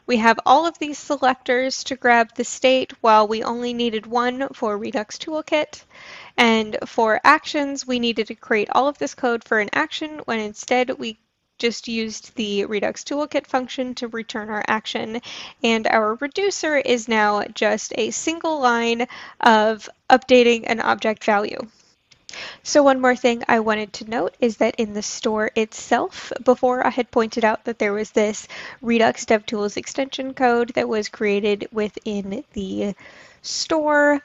We 0.06 0.18
have 0.18 0.38
all 0.46 0.66
of 0.66 0.78
these 0.78 0.98
selectors 0.98 1.84
to 1.84 1.96
grab 1.96 2.34
the 2.34 2.44
state 2.44 2.92
while 3.00 3.26
we 3.26 3.42
only 3.42 3.74
needed 3.74 4.06
one 4.06 4.48
for 4.52 4.76
Redux 4.76 5.18
Toolkit. 5.18 5.84
And 6.36 6.76
for 6.86 7.20
actions, 7.24 7.86
we 7.86 7.98
needed 7.98 8.26
to 8.28 8.34
create 8.34 8.68
all 8.70 8.88
of 8.88 8.98
this 8.98 9.14
code 9.14 9.44
for 9.44 9.58
an 9.58 9.70
action 9.72 10.20
when 10.24 10.38
instead 10.38 10.90
we 10.98 11.18
just 11.58 11.86
used 11.88 12.34
the 12.34 12.64
Redux 12.64 13.04
Toolkit 13.04 13.46
function 13.46 13.94
to 13.96 14.08
return 14.08 14.50
our 14.50 14.64
action. 14.66 15.20
And 15.62 15.86
our 15.86 16.14
reducer 16.14 16.76
is 16.76 17.08
now 17.08 17.44
just 17.54 17.92
a 17.96 18.10
single 18.10 18.60
line 18.60 19.06
of 19.40 19.88
updating 20.10 20.64
an 20.66 20.80
object 20.80 21.24
value. 21.24 21.68
So 22.62 22.82
one 22.82 23.00
more 23.00 23.16
thing 23.16 23.42
I 23.48 23.60
wanted 23.60 23.92
to 23.94 24.10
note 24.10 24.34
is 24.40 24.56
that 24.58 24.76
in 24.76 24.94
the 24.94 25.02
store 25.02 25.50
itself, 25.54 26.32
before 26.44 26.86
I 26.86 26.90
had 26.90 27.10
pointed 27.10 27.44
out 27.44 27.64
that 27.64 27.78
there 27.78 27.92
was 27.92 28.10
this 28.10 28.48
Redux 28.82 29.24
DevTools 29.24 29.76
extension 29.76 30.34
code 30.34 30.70
that 30.74 30.88
was 30.88 31.08
created 31.08 31.68
within 31.72 32.44
the 32.52 32.94
store 33.42 34.22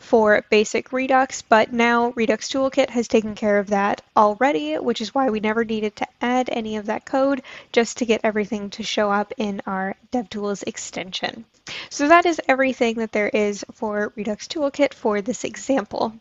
for 0.00 0.44
basic 0.50 0.92
Redux, 0.92 1.42
but 1.42 1.72
now 1.72 2.12
Redux 2.16 2.48
Toolkit 2.48 2.90
has 2.90 3.06
taken 3.06 3.34
care 3.34 3.58
of 3.58 3.68
that 3.68 4.02
already, 4.16 4.74
which 4.76 5.00
is 5.00 5.14
why 5.14 5.30
we 5.30 5.38
never 5.38 5.64
needed 5.64 5.94
to 5.96 6.08
add 6.20 6.48
any 6.50 6.76
of 6.76 6.86
that 6.86 7.04
code 7.04 7.42
just 7.72 7.98
to 7.98 8.06
get 8.06 8.22
everything 8.24 8.70
to 8.70 8.82
show 8.82 9.10
up 9.10 9.32
in 9.36 9.62
our 9.66 9.94
DevTools 10.12 10.64
extension. 10.66 11.44
So 11.90 12.08
that 12.08 12.26
is 12.26 12.40
everything 12.48 12.96
that 12.96 13.12
there 13.12 13.28
is 13.28 13.64
for 13.74 14.12
Redux 14.16 14.48
Toolkit 14.48 14.94
for 14.94 15.22
this 15.22 15.44
example. 15.44 16.12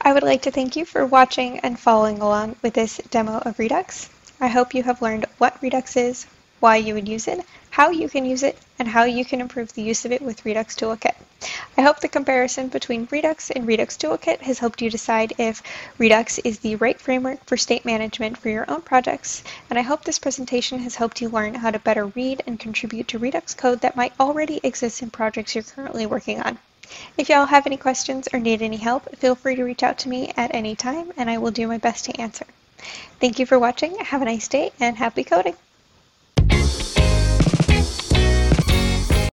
I 0.00 0.12
would 0.12 0.22
like 0.22 0.42
to 0.42 0.50
thank 0.50 0.76
you 0.76 0.84
for 0.84 1.06
watching 1.06 1.60
and 1.60 1.80
following 1.80 2.20
along 2.20 2.56
with 2.60 2.74
this 2.74 3.00
demo 3.10 3.38
of 3.38 3.58
Redux. 3.58 4.10
I 4.38 4.48
hope 4.48 4.74
you 4.74 4.82
have 4.82 5.00
learned 5.00 5.24
what 5.38 5.62
Redux 5.62 5.96
is, 5.96 6.26
why 6.60 6.76
you 6.76 6.92
would 6.94 7.08
use 7.08 7.26
it, 7.26 7.44
how 7.70 7.90
you 7.90 8.08
can 8.08 8.26
use 8.26 8.42
it, 8.42 8.58
and 8.78 8.86
how 8.86 9.04
you 9.04 9.24
can 9.24 9.40
improve 9.40 9.72
the 9.72 9.82
use 9.82 10.04
of 10.04 10.12
it 10.12 10.20
with 10.20 10.44
Redux 10.44 10.76
Toolkit. 10.76 11.14
I 11.76 11.82
hope 11.82 12.00
the 12.00 12.08
comparison 12.08 12.68
between 12.68 13.08
Redux 13.10 13.50
and 13.50 13.66
Redux 13.66 13.96
Toolkit 13.96 14.42
has 14.42 14.58
helped 14.58 14.82
you 14.82 14.90
decide 14.90 15.32
if 15.38 15.62
Redux 15.98 16.38
is 16.40 16.58
the 16.58 16.76
right 16.76 17.00
framework 17.00 17.44
for 17.44 17.56
state 17.56 17.84
management 17.84 18.36
for 18.36 18.50
your 18.50 18.70
own 18.70 18.82
projects, 18.82 19.42
and 19.70 19.78
I 19.78 19.82
hope 19.82 20.04
this 20.04 20.18
presentation 20.18 20.78
has 20.80 20.96
helped 20.96 21.20
you 21.20 21.28
learn 21.28 21.54
how 21.54 21.70
to 21.70 21.78
better 21.78 22.06
read 22.06 22.42
and 22.46 22.60
contribute 22.60 23.08
to 23.08 23.18
Redux 23.18 23.54
code 23.54 23.80
that 23.80 23.96
might 23.96 24.12
already 24.20 24.60
exist 24.62 25.02
in 25.02 25.10
projects 25.10 25.54
you're 25.54 25.64
currently 25.64 26.06
working 26.06 26.40
on. 26.42 26.58
If 27.16 27.28
y'all 27.28 27.46
have 27.46 27.66
any 27.66 27.76
questions 27.76 28.28
or 28.32 28.38
need 28.38 28.60
any 28.60 28.76
help, 28.76 29.16
feel 29.16 29.34
free 29.34 29.56
to 29.56 29.64
reach 29.64 29.82
out 29.82 29.98
to 29.98 30.08
me 30.08 30.32
at 30.36 30.54
any 30.54 30.76
time 30.76 31.12
and 31.16 31.30
I 31.30 31.38
will 31.38 31.50
do 31.50 31.66
my 31.66 31.78
best 31.78 32.04
to 32.04 32.20
answer. 32.20 32.46
Thank 33.20 33.38
you 33.38 33.46
for 33.46 33.58
watching, 33.58 33.96
have 33.98 34.20
a 34.20 34.26
nice 34.26 34.48
day, 34.48 34.72
and 34.78 34.98
happy 34.98 35.24
coding! 35.24 35.56